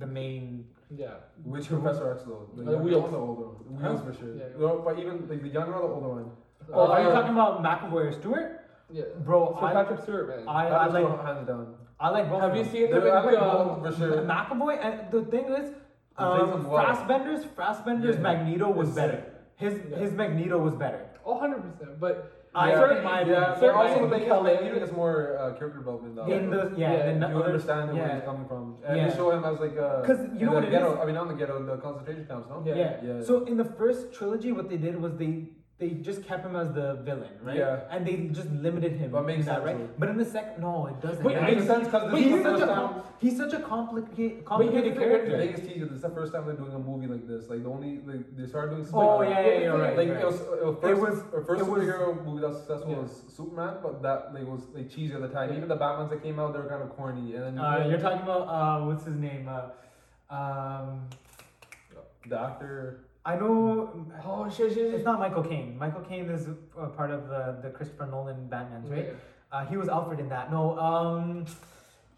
[0.03, 0.65] the main.
[0.89, 1.15] Yeah.
[1.43, 2.49] Which Professor X though?
[2.55, 3.03] The Uh, younger Wheels.
[3.03, 3.83] one or the older one?
[3.83, 4.33] Wheels for sure.
[4.41, 4.45] Yeah.
[4.65, 6.31] No, but even like the younger or the older one?
[6.73, 8.49] Oh, are you Uh, talking about McAvoy or Stewart?
[8.89, 9.03] Yeah.
[9.27, 10.47] Bro, So I, Patrick Stewart, man.
[10.47, 11.75] I, I That's like one hands down.
[11.99, 12.41] I like both.
[12.41, 14.21] Have of you seen him in I like um, both for sure.
[14.33, 16.83] McAvoy, and the thing is, He plays um, them well.
[16.85, 18.21] Fassbender's Fassbender's Yeah.
[18.27, 19.21] Magneto was It's- better.
[19.57, 19.97] His Yeah.
[19.97, 21.01] his Magneto was better.
[21.25, 21.99] Oh, 100%.
[21.99, 24.83] But I yeah, certain- my yeah, opinion, but also the thing is, Kellen- like, even
[24.83, 26.25] it's more uh, character development though.
[26.25, 28.15] In the yeah, Yeah, in the you other- understand where yeah.
[28.15, 29.07] he's coming from, and Yeah.
[29.09, 30.93] they show him as like a 'Cause you know in what the it ghetto.
[30.93, 30.99] is?
[31.01, 32.61] I mean, not in the ghetto, the concentration camps, no?
[32.65, 32.75] Yeah.
[32.75, 32.91] Yeah.
[33.07, 33.21] Yeah.
[33.29, 35.33] So in the first trilogy, what they did was they
[35.77, 37.57] they just kept him as the villain, right?
[37.57, 37.81] Yeah.
[37.91, 39.11] And they just limited him.
[39.11, 39.99] But makes that, sense, right?
[39.99, 41.21] But in the second, no, it doesn't.
[41.21, 43.01] Wait, It makes sense because this is he's the such first a time.
[43.19, 45.31] he's such a complicated complicated the- character.
[45.31, 45.85] The biggest teaser.
[45.87, 47.49] This is the first time they're doing a movie like this.
[47.49, 48.87] Like the only like they started doing.
[48.93, 49.97] Oh like, yeah, yeah, you're right.
[49.97, 50.21] Like right.
[50.21, 52.57] it was, it was It first, was- our first it was- superhero movie that was
[52.59, 52.97] successful Yeah.
[52.99, 55.49] was Superman, but that like was like cheesy at the time.
[55.49, 55.57] Yeah.
[55.57, 57.35] Even the Batmans that came out, they were kind of corny.
[57.35, 59.49] And then Uh, you're talking about uh, what's his name?
[59.49, 61.01] Uh, um,
[62.29, 63.01] the actor.
[63.25, 64.05] I know.
[64.23, 65.77] Oh shit, shit, It's not Michael Caine.
[65.79, 69.15] Michael Caine is uh, part of the, the Christopher Nolan Batman's, right?
[69.51, 70.51] Uh, he was Alfred in that.
[70.51, 71.45] No, um,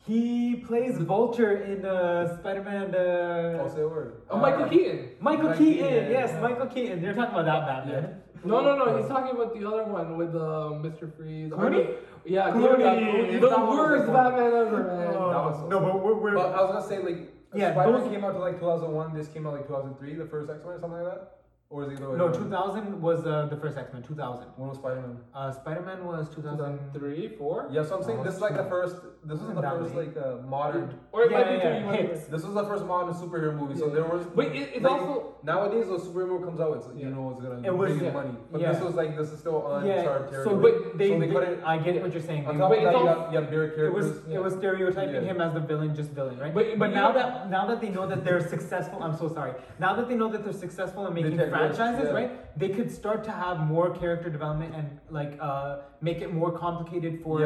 [0.06, 2.94] he plays Vulture in uh, Spider-Man.
[2.96, 4.22] I'll Uh, say a word.
[4.30, 5.10] Oh, Michael Uh, Keaton.
[5.22, 5.88] Michael Keaton.
[5.88, 6.40] Keaton, yes, yeah.
[6.42, 7.02] Michael Keaton.
[7.04, 8.22] You're talking about that Batman.
[8.44, 8.98] No, no, no.
[8.98, 11.14] He's talking about the other one with uh, Mr.
[11.16, 11.52] Freeze.
[11.52, 11.96] Clooney?
[12.26, 13.40] Yeah, Clooney.
[13.40, 15.16] The worst Batman ever, man.
[15.16, 17.72] Oh, That was so- no, but we're, we're But I was gonna say like Yeah,
[17.74, 19.14] Spider-Man those- came out to like 2001.
[19.14, 20.16] This came out like 2003.
[20.16, 21.34] The first X-Men or something like that.
[21.70, 22.26] Or is it the other way no.
[22.28, 22.34] around?
[22.36, 24.02] 2000 was uh, the first X-Men.
[24.02, 24.48] 2000.
[24.56, 25.18] When was Spider-Man?
[25.34, 26.58] Uh, Spider-Man was 2000.
[26.58, 27.68] 2003, 4?
[27.72, 28.96] Yeah, so I'm saying this is like the first.
[29.26, 30.16] This was Wasn't the that first late.
[30.16, 30.98] like uh, modern.
[31.12, 32.28] Or it Yeah, might be yeah, three, yeah, hits.
[32.28, 33.78] This was the first modern superhero movie.
[33.78, 34.26] So there was.
[34.28, 35.36] But it, it's like, also.
[35.44, 38.36] Nowadays, when superhero comes out, it's you know it's gonna It was- bring in money.
[38.52, 38.72] But Yeah.
[38.74, 41.64] this was like this is still Yeah, uncharted so but they, so they they- couldn't.
[41.64, 42.48] I get what you're saying.
[42.48, 44.38] On top But of that, it's you got, you bigger it was yeah.
[44.38, 45.22] it was stereotyping Yeah.
[45.32, 46.54] him as the villain, just villain, right?
[46.54, 49.54] But- but now that now that they know that they're successful, I'm so sorry.
[49.80, 52.32] Now that they know that they're successful in making franchises, right?
[52.58, 57.22] They could start to have more character development and like uh make it more complicated
[57.24, 57.38] for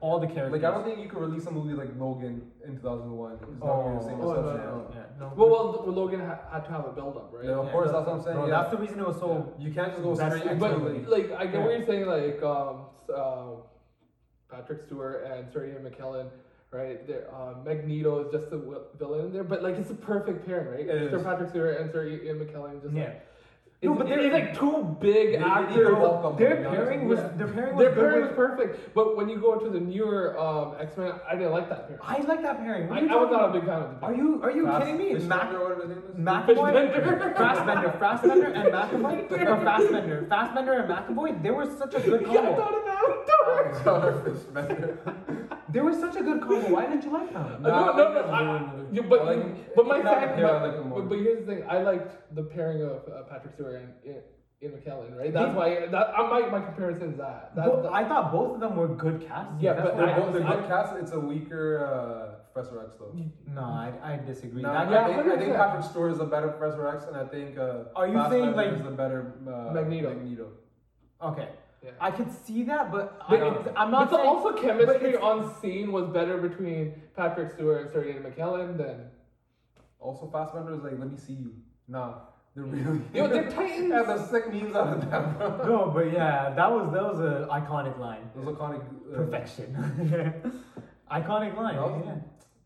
[0.00, 0.52] all the characters.
[0.52, 3.32] Like I don't think you could release a movie like Logan in 2001.
[3.32, 4.84] It's not Oh, the same oh.
[5.18, 5.36] No, at all.
[5.36, 5.36] yeah, no.
[5.36, 7.44] Well, well, well Logan ha- had to have a build up, right?
[7.44, 8.36] Yeah, of Yeah, course, that's- that's what I'm saying.
[8.36, 8.60] Bro, yeah.
[8.62, 9.52] that's the reason it was so.
[9.58, 11.08] You can't just go That's straight into But like.
[11.30, 11.76] like, I get what Yeah.
[11.78, 12.06] you're saying.
[12.06, 13.46] Like, um, uh,
[14.50, 16.28] Patrick Stewart and Sir Ian McKellen,
[16.70, 17.06] right?
[17.06, 20.46] There, uh, Magneto is just the wi- villain in there, but like, it's a perfect
[20.46, 20.80] pairing, right?
[20.88, 21.22] It Sir is.
[21.22, 23.04] Patrick Stewart and Sir Ian McKellen, just Yeah.
[23.04, 23.22] like,
[23.86, 25.76] No, but it's they're- like two big They- they actors.
[25.76, 28.32] need to bulk Their to be honest pairing was their pairing was Their pairing was
[28.32, 31.86] perfect, but when you go to the newer um, X Men, I didn't like that
[31.88, 32.00] pairing.
[32.02, 32.90] I like that pairing.
[32.90, 34.84] I, I was talking not a big fan of the Are you are you Fast-
[34.84, 35.14] kidding me?
[35.14, 36.16] Fish Mac- Thunder, whatever his name is.
[36.16, 37.36] McAvoy, Fishbender.
[37.36, 41.42] Fassbender, Fassbender, and McAvoy, or Fassbender, Fassbender and McAvoy.
[41.42, 42.56] They were such a good Yeah, I combo.
[42.56, 42.74] thought
[43.04, 43.84] about it.
[43.84, 45.58] Sorry, Fishbender.
[45.68, 46.68] They were such a good combo.
[46.74, 47.62] Why didn't you like them?
[47.62, 48.50] No, Nah, no, I no.
[48.50, 48.88] I, them.
[48.92, 51.46] yeah, but I like- but my even out pair, but, like but, but here's the
[51.54, 51.64] thing.
[51.68, 54.22] I liked the pairing of uh, Patrick Stewart and Ian,
[54.62, 55.32] Ian McKellen, right?
[55.34, 55.54] That's Yeah.
[55.54, 57.54] why that uh, my my comparison is that.
[57.56, 59.52] that, Bo- that- I thought both of them were good casts.
[59.60, 60.96] Yeah, That's but They're both they're I- good cast.
[60.96, 63.12] It's a weaker uh, Professor X though.
[63.52, 64.62] no, I, I disagree.
[64.62, 67.26] No, That I, think, I think Patrick Stewart is a better Professor X, and I
[67.26, 70.08] think uh, Are you Fassbender saying, like- is the better uh, Magneto.
[70.14, 70.46] Magneto.
[71.20, 71.48] okay,
[71.86, 71.92] Yeah.
[72.00, 74.28] I could see that, but But I, it's- I'm not but saying.
[74.28, 78.96] also chemistry on scene was better between Patrick Stewart and Sir Ian McKellen than.
[80.00, 81.52] Also, Fassbender is like, let me see you.
[81.88, 82.14] Nah,
[82.54, 83.00] they're really.
[83.14, 83.88] Yo, they're Titans.
[83.90, 85.66] yeah, the sick memes out of them, bro.
[85.66, 88.28] no, but yeah, that was that was an iconic line.
[88.34, 88.82] Those iconic.
[89.12, 89.68] Uh, Perfection.
[91.10, 91.76] iconic line.
[91.76, 92.14] That was Yeah.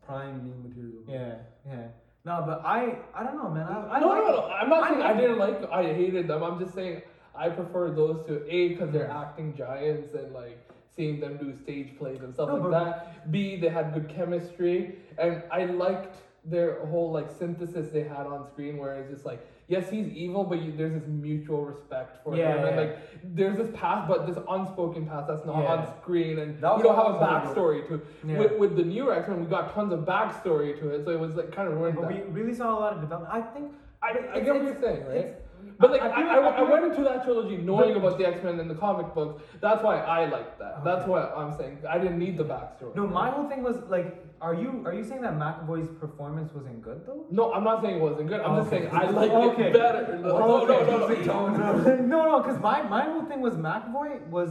[0.07, 1.03] prime meme material.
[1.09, 1.35] Yeah,
[1.67, 1.87] yeah.
[2.25, 3.67] No, but I, I don't know, man.
[3.67, 4.49] I, I no, like, no, no.
[4.49, 5.71] I'm not I saying I like- didn't like.
[5.71, 6.43] I hated them.
[6.43, 7.03] I'm just saying
[7.35, 8.45] I prefer those two.
[8.49, 9.23] A because they're mm.
[9.23, 10.59] acting giants and like
[10.95, 13.31] seeing them do stage plays and stuff No, like that.
[13.31, 18.47] B they had good chemistry and I liked their whole like synthesis they had on
[18.51, 22.35] screen where it's just like yes he's evil but you, there's this mutual respect for
[22.35, 22.99] Yeah, him and like
[23.37, 25.75] there's this past but this unspoken past that's not Yeah.
[25.75, 28.39] on screen and we don't have a what I was backstory to Yeah.
[28.39, 31.35] with, with the newer X-Men we got tons of backstory to it so it was
[31.37, 32.33] like kind of ruined but that.
[32.33, 33.33] we really saw a lot of development.
[33.33, 33.73] I think.
[34.03, 35.35] I, I get what you're saying, right?
[35.81, 38.61] But like I, I, I, feel went into that trilogy knowing about the X Men
[38.61, 39.43] and the comic books.
[39.63, 40.85] That's why I liked that.
[40.85, 41.11] That's Okay.
[41.11, 41.79] what I'm saying.
[41.89, 42.95] I didn't need the backstory.
[42.95, 46.83] No, my whole thing was like, are you are you saying that McAvoy's performance wasn't
[46.83, 47.25] good though?
[47.31, 48.43] No, I'm not saying it wasn't good.
[48.43, 49.69] I'm just saying I liked Okay.
[49.69, 50.19] it better.
[50.23, 51.25] No, no, no, no, no.
[51.25, 52.09] tone.
[52.09, 54.51] no, no, because my my whole thing was McAvoy was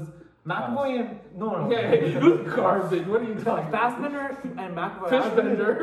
[0.50, 3.06] McAvoy and no, no, Yeah, was garbage.
[3.08, 3.72] What are you talking?
[3.72, 5.10] Fassbender and McAvoy.
[5.10, 5.78] Fishbender.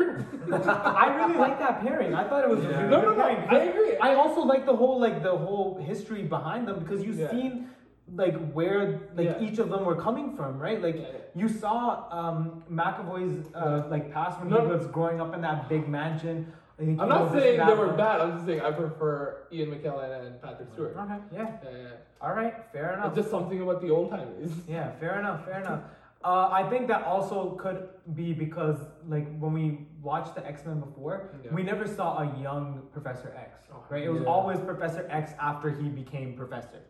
[1.03, 2.13] I really like that pairing.
[2.13, 2.77] I thought it was Yeah.
[2.81, 3.23] really No, no, no.
[3.23, 3.49] pairing.
[3.49, 3.97] I agree.
[3.97, 7.31] I also like the whole like the whole history behind them because you've Yeah.
[7.31, 7.69] seen
[8.15, 9.39] like where like Yeah.
[9.45, 10.81] each of them were coming from, right?
[10.81, 11.07] Like yeah.
[11.41, 14.61] you saw um McAvoy's uh, like past when No.
[14.61, 16.51] he was growing up in that big mansion.
[16.79, 18.21] I'm not saying they were bad.
[18.21, 20.95] I'm just saying I prefer Ian McKellen and Patrick Stewart.
[20.95, 21.39] Okay, yeah.
[21.63, 21.87] Yeah, yeah.
[22.21, 23.07] All right, fair enough.
[23.07, 24.51] It's just something about the old timers.
[24.67, 25.81] Yeah, fair enough, fair enough.
[26.23, 30.79] Uh, I think that also could be because, like, when we watched the X Men
[30.79, 31.53] before, Yeah.
[31.53, 34.03] we never saw a young Professor X, Oh, right?
[34.03, 34.27] It was yeah.
[34.27, 36.81] always Professor X after he became Professor,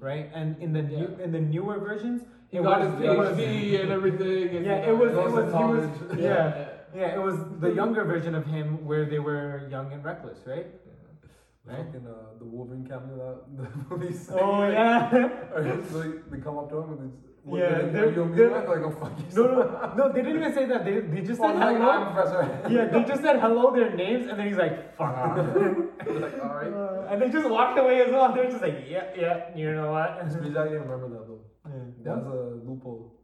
[0.00, 0.30] right?
[0.34, 2.92] And in the new, in the newer versions, He it got was,
[3.38, 4.56] his PhD and everything.
[4.56, 8.34] And yeah, it was, it was, he was, yeah, yeah, it was the younger version
[8.34, 10.66] of him where they were young and reckless, right?
[11.64, 11.76] Right?
[11.86, 13.16] Fucking uh, the Wolverine cameo
[13.56, 13.56] that
[13.88, 14.16] the movie.
[14.32, 15.10] Oh yeah.
[15.54, 17.22] Or it's like, they come up to him and it's.
[17.44, 19.24] what, Yeah, they're like, they're- "Are you they're- Like, oh, fuck you.
[19.36, 20.84] no, no, no, they didn't even say that.
[20.84, 21.90] They, they just Oh, said like, hello.
[21.90, 22.68] I'm Professor.
[22.68, 25.36] Yeah, they just said hello, their names, and then he's like, fuck off.
[25.38, 26.72] like, all right.
[26.72, 28.34] Uh, and they just walked away as well.
[28.34, 30.18] They're just like, yeah, yeah, you know what?
[30.24, 31.42] It's crazy I didn't remember that though.
[31.70, 31.84] Yeah.
[32.06, 33.20] That's a loophole.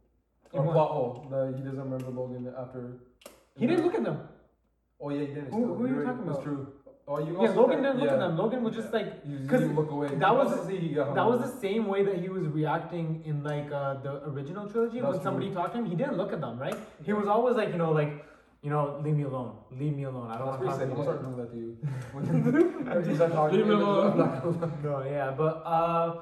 [0.53, 1.27] Or plot hole.
[1.29, 3.03] The, he doesn't remember Logan after.
[3.55, 4.19] He didn't look at them.
[5.01, 5.51] Oh yeah, he didn't.
[5.53, 6.67] Who- who are you talking That's true.
[7.11, 8.37] Oh, you Yeah, Logan didn't look at them.
[8.37, 10.09] Logan was just like, You, you 'cause didn't look away.
[10.13, 13.43] that was- Must see he that was the same way that he was reacting in
[13.43, 15.55] like uh, the original trilogy when That's somebody true.
[15.55, 15.85] talked to him.
[15.85, 16.75] He didn't look at them, right?
[17.03, 18.11] He was always like, you know, like,
[18.61, 20.29] you know, leave me alone, leave me alone.
[20.29, 21.01] I don't want to talk to I'm you.
[21.03, 21.77] start doing that to you.
[22.13, 24.71] When you start talking, Leave me I'm alone.
[24.83, 26.15] No, yeah, but uh,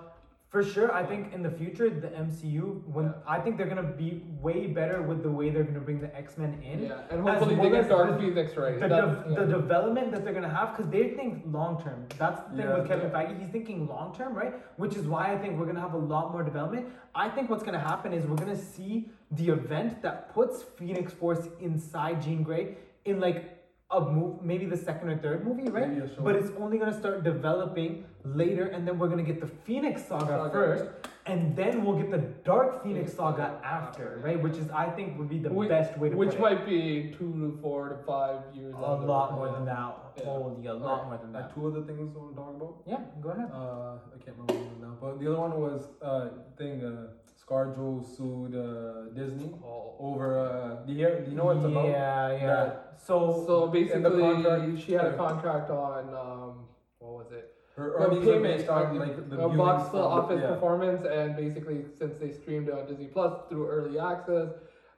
[0.58, 3.12] for sure, I think in the future, the MCU, when Yeah.
[3.36, 6.36] I think they're gonna be way better with the way they're gonna bring the X
[6.36, 6.86] Men in.
[6.86, 8.80] Yeah, and hopefully well they get Dark the- Phoenix right.
[8.80, 9.40] The, de- yeah.
[9.42, 12.08] the development that they're gonna have, because they think long term.
[12.18, 13.12] That's the thing Yeah, with Kevin.
[13.12, 13.40] Feige.
[13.40, 14.56] He's thinking long term, right?
[14.78, 16.88] Which is why I think we're gonna have a lot more development.
[17.14, 21.48] I think what's gonna happen is we're gonna see the event that puts Phoenix Force
[21.60, 23.57] inside Jean Grey in like
[23.90, 25.90] a move, maybe the second or third movie, right?
[25.90, 26.22] A show.
[26.22, 30.26] But it's only gonna start developing later, and then we're gonna get the Phoenix Saga,
[30.28, 30.50] Saga.
[30.52, 30.90] first,
[31.26, 34.42] and then we'll get the Dark Phoenix Saga after, right?
[34.44, 36.42] Which is I think would be the Which- best way to Which put it.
[36.42, 38.74] might be two to four to five years.
[38.74, 39.96] A lot more than that.
[40.18, 40.26] Yeah.
[40.26, 41.56] Holy, a lot more than that.
[41.56, 42.76] Two other things I want to talk about.
[42.86, 43.50] Yeah, go ahead.
[43.54, 46.28] Uh, I can't remember now, but the other one was uh
[46.58, 46.84] thing.
[46.84, 47.08] Uh,
[47.48, 49.96] ScarJo sued uh, Disney Oh.
[50.00, 50.40] over.
[50.40, 51.22] Uh, do you hear?
[51.22, 51.88] Do you know what it's about?
[51.88, 52.46] Yeah, yeah.
[52.48, 56.68] That- So, So the basically, contract- she had a contract on um,
[57.00, 57.54] what was it?
[57.76, 60.48] Her earnings payment, based on uh, like the a box the- office yeah.
[60.50, 64.50] performance, and basically since they streamed it on Disney Plus through early access,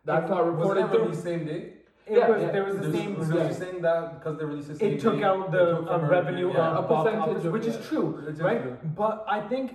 [0.06, 1.02] that's not Was reported it through.
[1.04, 1.74] released same day?
[2.10, 2.52] It yeah, was yeah.
[2.52, 3.18] there was the same.
[3.18, 3.48] Was yeah.
[3.48, 6.00] she saying that because they released the same It took day, out the took uh,
[6.18, 6.78] revenue yeah.
[6.80, 8.62] of A percentage of which is true, is right?
[8.62, 8.78] true.
[8.96, 9.66] But I think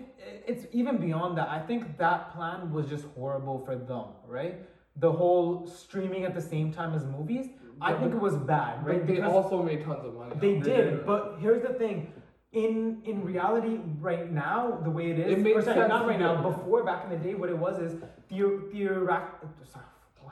[0.47, 1.49] it's even beyond that.
[1.49, 4.55] I think that plan was just horrible for them, right?
[4.97, 7.47] The whole streaming at the same time as movies.
[7.81, 8.99] I think it was bad, right?
[8.99, 10.35] But they Because- also made tons of money.
[10.41, 11.07] They They did, did.
[11.07, 12.13] but here's the thing.
[12.53, 13.81] In in reality,
[14.11, 16.35] right now, the way it is, It made sorry, sense not right now.
[16.51, 17.93] Before, back in the day, what it was is
[18.29, 19.25] theo theorac.
[19.73, 19.87] sorry,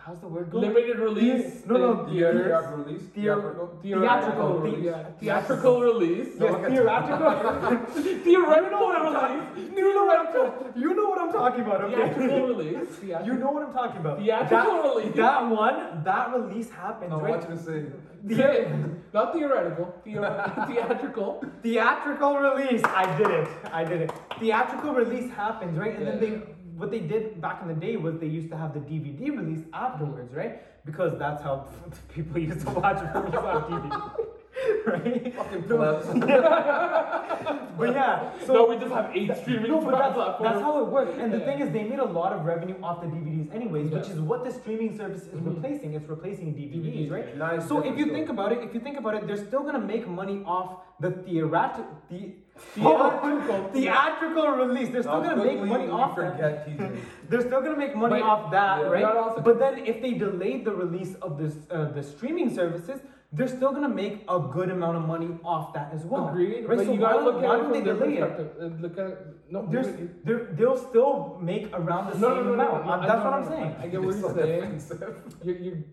[0.05, 0.59] How's the word go?
[0.59, 1.63] Limited release.
[1.65, 2.43] No, no, The theaters.
[2.47, 3.03] theatrical release?
[3.15, 3.67] Theatrical?
[3.83, 4.95] Theatrical Theatrical, release.
[5.21, 6.29] theatrical release.
[6.41, 7.31] Yes, theoretical.
[8.25, 9.71] Theoretical release.
[9.77, 10.83] you know what I'm talking.
[10.83, 11.85] You know what I'm talking about.
[11.85, 11.95] Okay.
[11.95, 12.89] Theatrical release.
[13.01, 14.19] You know what I'm talking about.
[14.19, 15.15] Theatrical release.
[15.15, 17.31] That one, that release happens, I right?
[17.31, 17.85] want you to say.
[18.27, 18.77] Yeah,
[19.13, 19.95] not theoretical.
[20.05, 21.45] Theatrical.
[21.63, 22.83] Theatrical release.
[22.85, 23.49] I did it.
[23.73, 24.13] I did it.
[24.41, 25.97] Theatrical release happens, right?
[25.97, 26.43] And then they
[26.77, 29.65] what they did back in the day was they used to have the DVD release
[29.73, 30.63] afterwards, right?
[30.85, 31.67] Because that's how
[32.15, 34.27] people used to watch movies on DVD.
[34.87, 35.35] right?
[35.35, 36.07] Fucking plebs.
[37.79, 40.43] But yeah, so no, we just have eight streaming no, but that's, platforms.
[40.43, 41.15] that's how it works.
[41.19, 41.45] And the Yeah.
[41.47, 44.45] thing is, they made a lot of revenue off the DVDs, anyways, which is what
[44.45, 45.47] the streaming service is Mhm.
[45.57, 45.95] replacing.
[45.95, 47.37] It's replacing DVDs, DVDs, right?
[47.37, 49.63] Nice So if you difference, think about it, if you think about it, they're still
[49.63, 50.69] gonna make money off
[51.01, 52.35] the theoretic, the
[52.75, 53.71] Theatrical.
[53.73, 54.91] theatrical release.
[54.91, 56.33] They're still How gonna make money off that.
[56.33, 56.91] forget TJ.
[57.31, 58.91] They're still gonna make money But- off that, Yeah.
[58.91, 59.45] right?
[59.45, 63.01] But then if they delayed the release of this, uh, the streaming services,
[63.35, 66.29] they're still gonna make a good amount of money off that as well.
[66.29, 66.77] Agreed, Right?
[66.79, 68.21] but so you gotta look why at it don't from they their delay it?
[68.21, 68.57] perspective.
[68.61, 69.19] Uh, Look at
[69.51, 69.87] no, There's,
[70.25, 72.87] they're, they'll still make around the no, same no, no, no, amount.
[72.87, 73.77] no, Uh, I- That's no, what I'm no, no, saying.
[73.81, 74.61] I get what you're saying.
[74.61, 75.17] defensive.
[75.45, 75.85] You, you,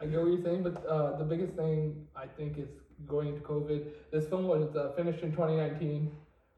[0.00, 2.68] I get what you're saying, but uh, the biggest thing I think is
[3.06, 3.84] going into COVID.
[4.10, 6.10] This film was uh, finished in 2019,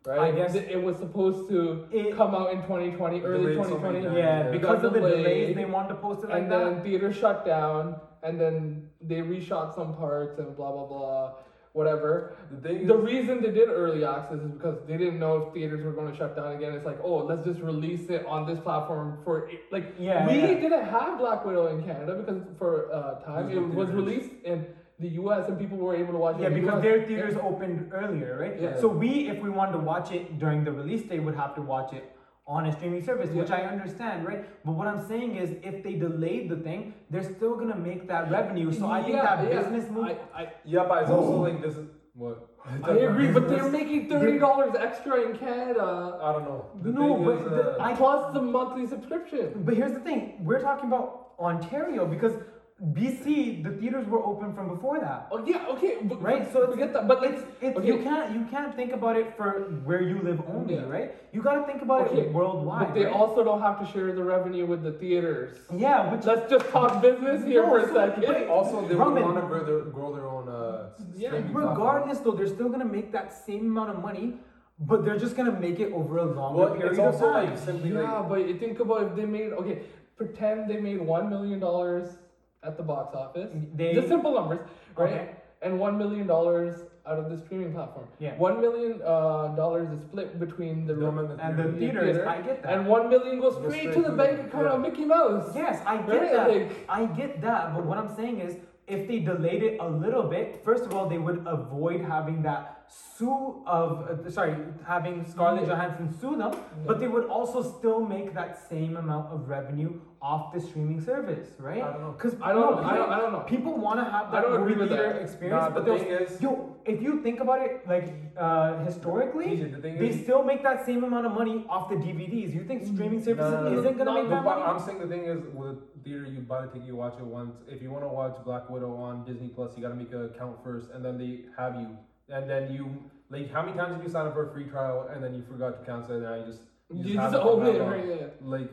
[0.06, 0.20] right?
[0.20, 3.78] I guess- it, it was supposed to It- come out in 2020, early Delayed so
[3.78, 4.16] many 2020.
[4.16, 4.50] Yeah, Yeah.
[4.52, 6.58] because of the delays, delayed, they wanted to post it like and that.
[6.74, 11.32] then theaters shut down, and then they reshot some parts and blah blah blah,
[11.72, 12.36] whatever.
[12.62, 15.84] The is, The reason they did early access is because they didn't know if theaters
[15.84, 16.72] were going to shut down again.
[16.72, 19.94] It's like, oh, let's just release it on this platform for like.
[19.98, 20.46] Yeah, we yeah.
[20.46, 24.66] didn't have Black Widow in Canada because for uh, time it was released in
[25.00, 25.48] the U.S.
[25.48, 26.42] and people were able to watch it.
[26.42, 26.82] Yeah, because US.
[26.82, 28.60] their theaters opened earlier, right?
[28.60, 28.80] Yeah.
[28.80, 31.62] So we, if we wanted to watch it during the release day, would have to
[31.62, 32.13] watch it
[32.46, 34.44] on a streaming service, which I understand, right?
[34.64, 38.30] But what I'm saying is, if they delayed the thing, they're still gonna make that
[38.30, 38.70] revenue.
[38.72, 39.60] So I think that yeah.
[39.60, 40.04] business move.
[40.34, 42.48] I, I, yeah, but it's also like this is what.
[42.82, 46.66] I agree, but they're making thirty dollars extra in Canada I don't know.
[46.82, 49.62] The No, but is, the- uh, I- plus the monthly subscription.
[49.64, 52.34] But here's the thing: we're talking about Ontario because
[52.82, 55.28] BC, the theaters were open from before that.
[55.30, 57.06] Oh yeah, okay, but, Right, so it's- forget that.
[57.06, 57.86] But It's, it's okay.
[57.86, 60.88] you can't you can't think about it for where you live only, Yeah.
[60.88, 61.14] right?
[61.32, 62.88] You gotta think about Okay, it worldwide.
[62.88, 63.14] But they right?
[63.14, 65.56] also don't have to share the revenue with the theaters.
[65.72, 68.24] yeah, which Let's just talk business here No, for a so- second.
[68.28, 71.68] wait, Also, they want to grow their, grow their own uh, Yeah, streaming platform.
[71.78, 74.34] regardless though, they're still gonna make that same amount of money,
[74.80, 77.54] but they're just gonna make it over a longer Well, period it's of time.
[77.54, 79.82] like yeah, like but you think about if they made okay,
[80.16, 82.18] pretend they made one million dollars
[82.64, 83.50] at the box office.
[83.74, 84.60] They- just simple numbers,
[84.96, 85.12] right?
[85.12, 85.28] Okay.
[85.62, 88.06] And one million dollars out of the streaming platform.
[88.18, 88.36] Yeah.
[88.36, 92.00] One million uh, dollars is split between the Them room and the and the theater.
[92.04, 92.72] theaters, I get that.
[92.74, 94.72] and one million goes Goes straight to the bank account yeah.
[94.74, 95.52] of Mickey Mouse.
[95.54, 96.48] Yes, I get Right, that.
[96.50, 97.74] like- I get that.
[97.74, 98.56] But what I'm saying is,
[98.86, 102.82] if they delayed it a little bit, first of all, they would avoid having that
[103.16, 104.56] sue of uh, sorry,
[104.86, 105.66] having Scarlett.
[105.66, 106.52] Johansson sue them.
[106.86, 111.48] But they would also still make that same amount of revenue off the streaming service,
[111.58, 111.82] right?
[111.82, 112.12] I don't know.
[112.12, 112.82] Because I don't know.
[112.82, 113.10] I don't.
[113.10, 113.40] I don't know.
[113.40, 115.22] People want to have I that don't agree movie with theater that.
[115.22, 119.64] experience, Nah, but the thing is- yo, if you think about it, like uh, historically,
[119.64, 122.54] the thing they is- still make that same amount of money off the DVDs.
[122.54, 124.70] You think streaming services no, no, isn't gonna no, make No, that but money?
[124.72, 127.56] I'm saying the thing is, with theater, you buy the ticket, you watch it once.
[127.68, 130.24] If you want to watch Black Widow on Disney Plus, you got to make an
[130.26, 131.96] account first, and then they have you,
[132.28, 135.08] and then you like how many times did you sign up for a free trial,
[135.12, 137.42] and then you forgot to cancel it, and now you just you You have just
[137.44, 137.90] open it, long.
[137.90, 138.06] right?
[138.06, 138.26] Yeah.
[138.40, 138.70] Like,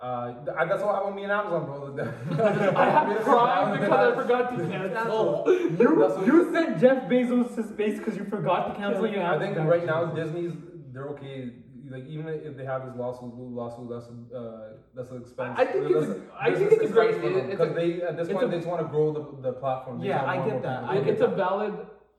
[0.00, 1.96] uh, th- that's what happened with me and Amazon, bro.
[2.76, 5.44] I have cried because I forgot to cancel.
[5.46, 9.38] You, That's you sent Jeff Bezos to space because you forgot to cancel your I
[9.38, 10.06] think right now.
[10.06, 10.52] Disney's
[10.92, 11.50] they're okay.
[11.88, 15.54] Like even if they have this lawsuit, lawsuit that's uh that's an expense.
[15.58, 18.02] I think it's a- think it's a great- expense for them, it's a- because they
[18.02, 20.00] at this point a- they just want to grow the, the platform.
[20.00, 20.84] They Yeah, I get that.
[20.84, 21.74] I get it's a valid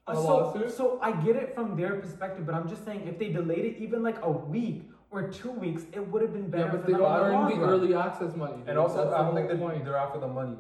[0.08, 0.72] Uh, so, lawsuit.
[0.72, 3.76] so I get it from their perspective, but I'm just saying if they delayed it
[3.78, 6.66] even like a week or two weeks, it would have been better.
[6.66, 8.58] yeah, but for they them don't in the earn the early access money.
[8.58, 8.70] dude.
[8.70, 9.84] And also, That's I don't think they're, point.
[9.86, 10.58] they're after the money.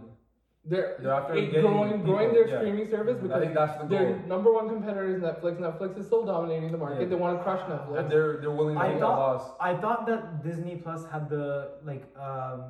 [0.69, 2.57] They're, they're after it- getting growing, growing their yeah.
[2.57, 5.59] streaming service I because think that's the their number one competitor is Netflix.
[5.59, 7.01] Netflix is still dominating the market.
[7.03, 7.07] Yeah.
[7.07, 7.99] They want to crush Netflix.
[7.99, 9.51] And they're they're willing to I take that thought loss.
[9.61, 12.63] I thought that Disney Plus had the like um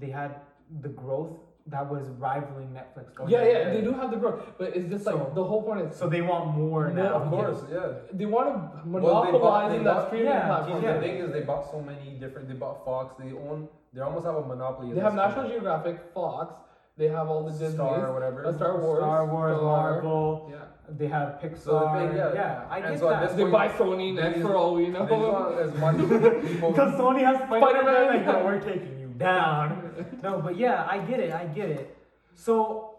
[0.00, 0.36] they had
[0.80, 1.32] the growth
[1.66, 3.06] that was rivaling Netflix.
[3.20, 3.70] Oh, yeah, yeah, yeah, yeah.
[3.74, 6.22] they do have the growth, but it's just like the whole point is So they
[6.22, 7.12] want more now.
[7.20, 7.92] Of course, yeah.
[8.12, 10.82] they want to Well, they bought- monopolize they that bought- streaming yeah, platform.
[10.82, 12.48] The thing is, they bought so many different.
[12.48, 13.14] They bought Fox.
[13.22, 13.68] They own.
[13.92, 14.92] They almost have a monopoly.
[14.94, 15.48] They have National.
[15.50, 16.54] Geographic, Fox.
[16.96, 18.46] They have all the Disney, Star or whatever.
[18.46, 20.48] uh, Star Wars, Star Wars, Star- Marvel.
[20.52, 20.58] Yeah,
[20.90, 21.58] They have Pixar.
[21.58, 22.66] So the thing, yeah.
[22.68, 23.36] I And get so at that.
[23.36, 25.04] they buy Sony next for all we know.
[25.04, 26.70] want as much people.
[26.72, 27.94] Because Sony has Spider-Man, Spider-Man.
[27.94, 29.94] they're like, no, we're taking you down.
[30.22, 31.96] no, but yeah, I get it, I get it.
[32.34, 32.96] So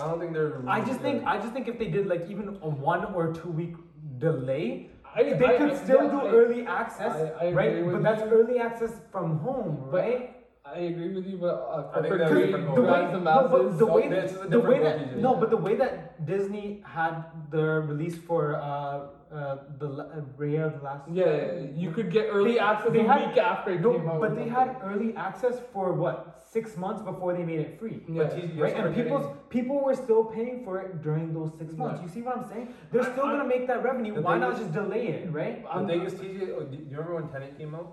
[0.00, 0.60] I don't think they're.
[0.66, 3.50] I just think, I just think if they did like even a one or two
[3.50, 3.74] week
[4.18, 7.84] delay, I- they I- could I- still yeah, do I- early access, I- I right?
[7.92, 8.30] But that's you.
[8.36, 10.34] early access from home, But right?
[10.74, 13.12] I agree with you, but uh, I think corporate that's greed different the way, the
[13.12, 13.50] no, masses.
[13.50, 15.16] but the So way, this is a the way that TJ.
[15.16, 20.20] no, but the way that Disney had the release for uh, uh, the La- uh,
[20.38, 21.08] Raya the Last.
[21.10, 23.80] yeah, yeah, yeah, you could get early They- access they a had- week after it
[23.80, 24.20] No, came out.
[24.20, 26.16] but they had early access for what
[26.50, 28.02] six months before they made it free.
[28.08, 28.24] Yeah.
[28.24, 32.00] But Right, and people people were still paying for it during those six months.
[32.00, 32.06] Yeah.
[32.06, 32.68] You see what I'm saying?
[32.92, 34.20] They're still I- gonna make that revenue.
[34.20, 35.62] Why not is- just delay it, right?
[35.62, 37.88] The I'm- thing is, TJ, oh, do you remember when Tenet came out?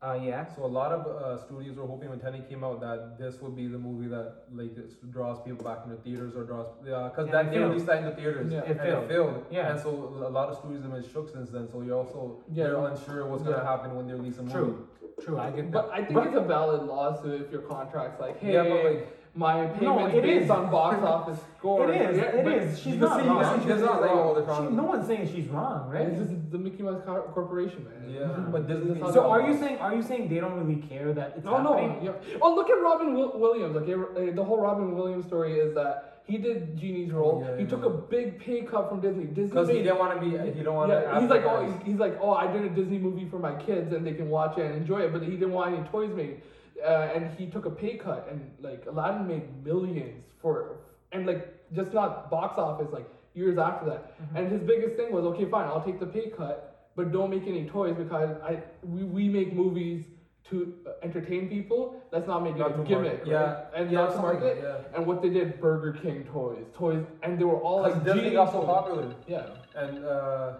[0.00, 0.44] Uh, yeah.
[0.54, 3.56] So a lot of uh, studios were hoping when Tenet came out that this would
[3.56, 4.70] be the movie that like
[5.10, 7.70] draws people back into theaters or draws yeah because Yeah, that it they failed.
[7.70, 8.60] released that in the theaters Yeah.
[8.60, 9.04] and It failed.
[9.04, 9.70] it failed Yeah.
[9.72, 9.90] and so
[10.24, 12.64] a lot of studios have been shook since then so you're also Yeah.
[12.68, 14.54] they're unsure what's gonna happen when they release a movie.
[14.54, 14.88] True.
[15.20, 15.38] True.
[15.40, 15.72] I get that.
[15.72, 18.84] But I think But- it's a valid lawsuit if your contract's like, hey, Yeah, but
[18.84, 20.50] like my payment's it based is.
[20.50, 21.92] on box office score.
[21.92, 22.16] It is.
[22.16, 22.78] Yeah, it.
[22.78, 23.54] She's not see, wrong.
[23.54, 24.18] She's she's not not like wrong.
[24.18, 26.10] all the She, no one's saying she's wrong, right?
[26.10, 28.10] This is the Mickey Mouse Cor- Corporation, man.
[28.12, 29.00] Yeah, but Disney.
[29.00, 29.60] That's So are you works.
[29.60, 31.76] saying are you saying they don't really care that it's Oh no!
[31.76, 32.04] happening?
[32.06, 32.38] Yeah.
[32.42, 33.76] Oh, look at Robin Wil- Williams.
[33.76, 37.46] Like uh, the whole Robin Williams story is that he did Genie's role.
[37.46, 37.68] Yeah, he yeah.
[37.70, 39.24] took a big pay cut from Disney.
[39.24, 41.00] Disney Because he didn't want to be, he don't want to.
[41.00, 43.54] yeah, he's like, oh, he's, he's like, oh, I did a Disney movie for my
[43.62, 46.12] kids and they can watch it and enjoy it, but he didn't want any toys
[46.14, 46.42] made,
[46.84, 50.78] uh, and he took a pay cut and like Aladdin made millions for,
[51.12, 55.24] and like just not box office like years after that, and his biggest thing was,
[55.24, 59.04] okay, fine, I'll take the pay cut, but don't make any toys because I we,
[59.04, 60.04] we make movies
[60.50, 62.02] to uh, entertain people.
[62.10, 63.64] Let's not make Not it a gimmick, market, yeah.
[63.74, 64.62] and Yeah, to market.
[64.62, 68.30] that, And what they did, Burger King toys, toys, and they were all like Disney
[68.30, 69.42] got so popular, Yeah.
[69.74, 70.52] and uh,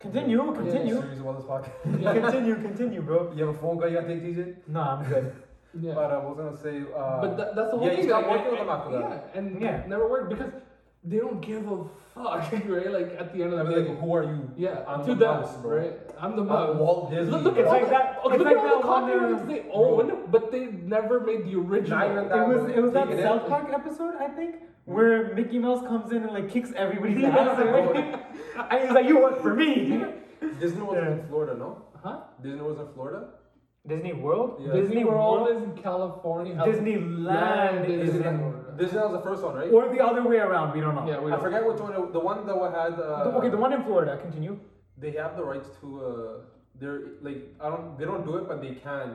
[0.00, 2.00] Continue, yeah, continue, Serious about this podcast.
[2.00, 2.12] Yeah.
[2.20, 3.32] continue, continue, bro.
[3.34, 4.54] You have a phone call you gotta take, TJ.
[4.68, 5.32] No, I'm good.
[5.78, 5.92] Yeah.
[5.94, 6.80] But uh, I was gonna say.
[6.96, 8.02] Uh, but that, that's the whole yeah, thing.
[8.02, 9.30] he stopped like, working with and- them after that.
[9.34, 9.76] Yeah, and Yeah.
[9.82, 10.52] it never worked because
[11.04, 11.84] they don't give a
[12.14, 12.90] fuck, right?
[12.90, 13.90] Like at the end I of the mean, day.
[13.90, 14.50] like, who are you?
[14.56, 15.76] Yeah, I'm to the them, mouse, bro.
[15.78, 15.92] right?
[16.18, 16.76] I'm the I'm mouse.
[16.76, 17.30] Walt Disney.
[17.32, 17.62] Look, look bro.
[17.64, 19.46] at all like the, that- look it's at like all that the one, copyrights uh,
[19.46, 20.00] they bro.
[20.00, 20.64] own, but they
[20.96, 21.98] never made the original.
[21.98, 22.70] Not even It was one.
[22.70, 23.46] it was that Take South.
[23.48, 24.56] Park episode, I think,
[24.94, 27.56] where Mickey Mouse comes in and like kicks everybody's ass.
[27.56, 27.92] bro.
[28.70, 29.72] and he's like, "You work for me."
[30.60, 31.12] Disney was Yeah.
[31.12, 31.70] in Florida, no?
[32.04, 32.16] Huh?
[32.42, 33.20] Disney was in Florida.
[33.86, 34.72] Disney World, Yeah.
[34.80, 36.54] Disney World is in California.
[36.70, 39.70] Disneyland Land is is in, in- Disney was the first one, right?
[39.76, 40.68] or the other way around.
[40.76, 41.06] We don't know.
[41.10, 41.92] Yeah, we I don't- forget which one.
[42.00, 42.92] it- The one that we had.
[42.94, 44.12] Uh, The- okay, the one in Florida.
[44.26, 44.54] Continue.
[45.02, 45.86] They have the rights to.
[46.08, 46.10] Uh,
[46.80, 47.86] they're like I don't.
[47.98, 49.06] They don't do it, but they can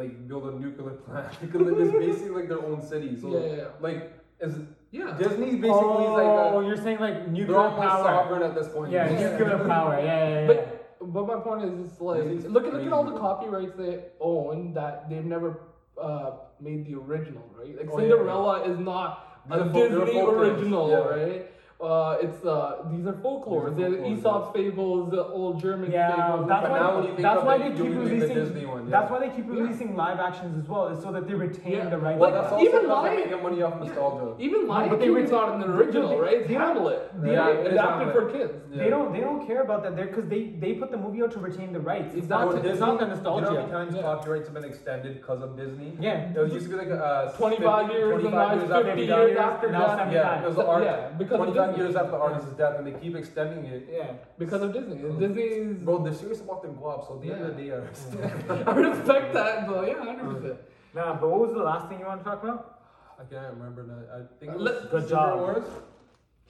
[0.00, 3.10] like build a nuclear plant because it's basically like their own city.
[3.22, 3.86] So Yeah, yeah, yeah.
[3.86, 4.00] like
[4.40, 4.54] is
[4.92, 5.16] Yeah.
[5.18, 8.04] Disney basically is like oh, you're saying like they're nuclear almost power.
[8.04, 8.92] sovereign at this point.
[8.92, 9.98] Yeah, nuclear power.
[9.98, 10.46] Yeah, yeah, yeah.
[10.46, 13.72] But but my point is, it's like Disney's look at look at all the copyrights
[13.74, 15.60] they own that they've never
[16.00, 17.76] uh, made the original, right?
[17.76, 20.96] Like Oh, yeah, Cinderella is not a are folk- they're Disney original, yeah.
[20.96, 21.51] right?
[21.82, 23.70] Uh, it's uh, these are folklore.
[23.70, 26.48] These are The folklore, Aesop's fables, the old German Yeah, fables.
[26.48, 26.78] that's why.
[26.78, 28.68] now when you think that's why they keep think the releasing.
[28.68, 28.90] One, yeah.
[29.00, 29.60] That's why they keep Yeah.
[29.60, 31.88] releasing live actions as well, is so that they retain Yeah.
[31.88, 32.20] the rights.
[32.20, 34.34] Well, that's also even because they're Lion- making money off nostalgia.
[34.38, 36.34] Even Lion but they King ret- is not an they- original, they- right?
[36.34, 37.10] It's they Hamlet.
[37.20, 38.14] they Yeah, it is adapted Hamlet.
[38.14, 38.52] for kids.
[38.70, 39.12] They don't.
[39.12, 41.72] They don't care about that there because they they put the movie out to retain
[41.72, 42.14] the rights.
[42.14, 42.46] It's not.
[42.46, 42.70] Exactly.
[42.70, 43.46] It's not the You know nostalgia.
[43.46, 45.96] how many times copyrights have been extended because of Disney?
[46.00, 46.30] Yeah.
[46.34, 49.36] It was used to be like uh, 25 years and 25 now years 50 years
[49.36, 50.12] after now that.
[50.12, 50.84] Yeah, it was the art.
[50.84, 51.38] Yeah, because
[51.72, 51.84] of 25 Disney.
[51.84, 53.88] years after the artist's death, and they keep extending it.
[53.92, 54.12] Yeah.
[54.38, 54.96] Because of Disney.
[55.18, 55.82] Disney's.
[55.82, 58.74] Bro, they're serious about their guap, so at the end of the day, I I
[58.74, 60.56] respect that, but yeah, 100%.
[60.94, 62.80] Nah, but what was the last thing you want to talk about?
[63.18, 64.00] I can't remember now.
[64.14, 65.38] I think it Let- was Good Secret job.
[65.40, 65.64] Wars.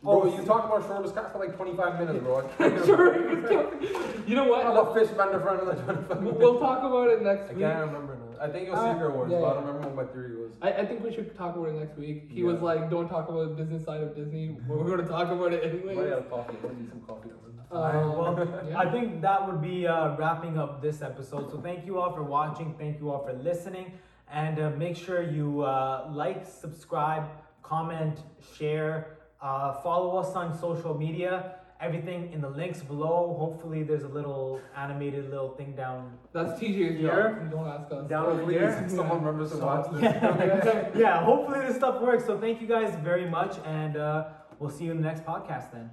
[0.05, 2.39] Oh, Bro, you talked about Schrödinger's Cat for like 25 minutes, bro.
[2.59, 2.85] I.
[2.85, 4.25] Sure, it was coming.
[4.27, 4.67] You know what?
[4.67, 6.39] I love fish bender for another 25 minutes.
[6.41, 8.22] We'll talk about it next I can't remember now.
[8.43, 10.37] I think it was Uh, Secret Wars, yeah, but I don't remember what my theory
[10.37, 10.53] was.
[10.61, 12.29] I, I think we should talk about it next week.
[12.29, 15.07] He was like, "Don't talk about the business side of Disney." But we're going to
[15.07, 15.95] talk about it anyway.
[15.95, 16.57] Might have coffee.
[16.65, 17.31] I need some coffee.
[17.71, 18.79] Um, well, yeah.
[18.79, 21.51] I think that would be uh, wrapping up this episode.
[21.51, 22.75] So thank you all for watching.
[22.79, 23.93] Thank you all for listening.
[24.31, 27.29] And uh, make sure you uh, like, subscribe,
[27.63, 28.19] comment,
[28.59, 31.57] share, uh, follow us on social media.
[31.83, 33.37] Everything in the links below.
[33.39, 36.13] Hopefully, there's a little animated little thing down.
[36.33, 37.41] That's TJ's Here?
[37.41, 37.51] job.
[37.51, 38.09] Don't ask us.
[38.09, 38.87] Down over here.
[38.89, 40.03] someone remembers to watch this.
[40.03, 40.91] Yeah.
[40.97, 42.25] yeah, hopefully this stuff works.
[42.25, 44.29] So thank you guys very much, and uh,
[44.61, 45.91] we'll see you in the next podcast then.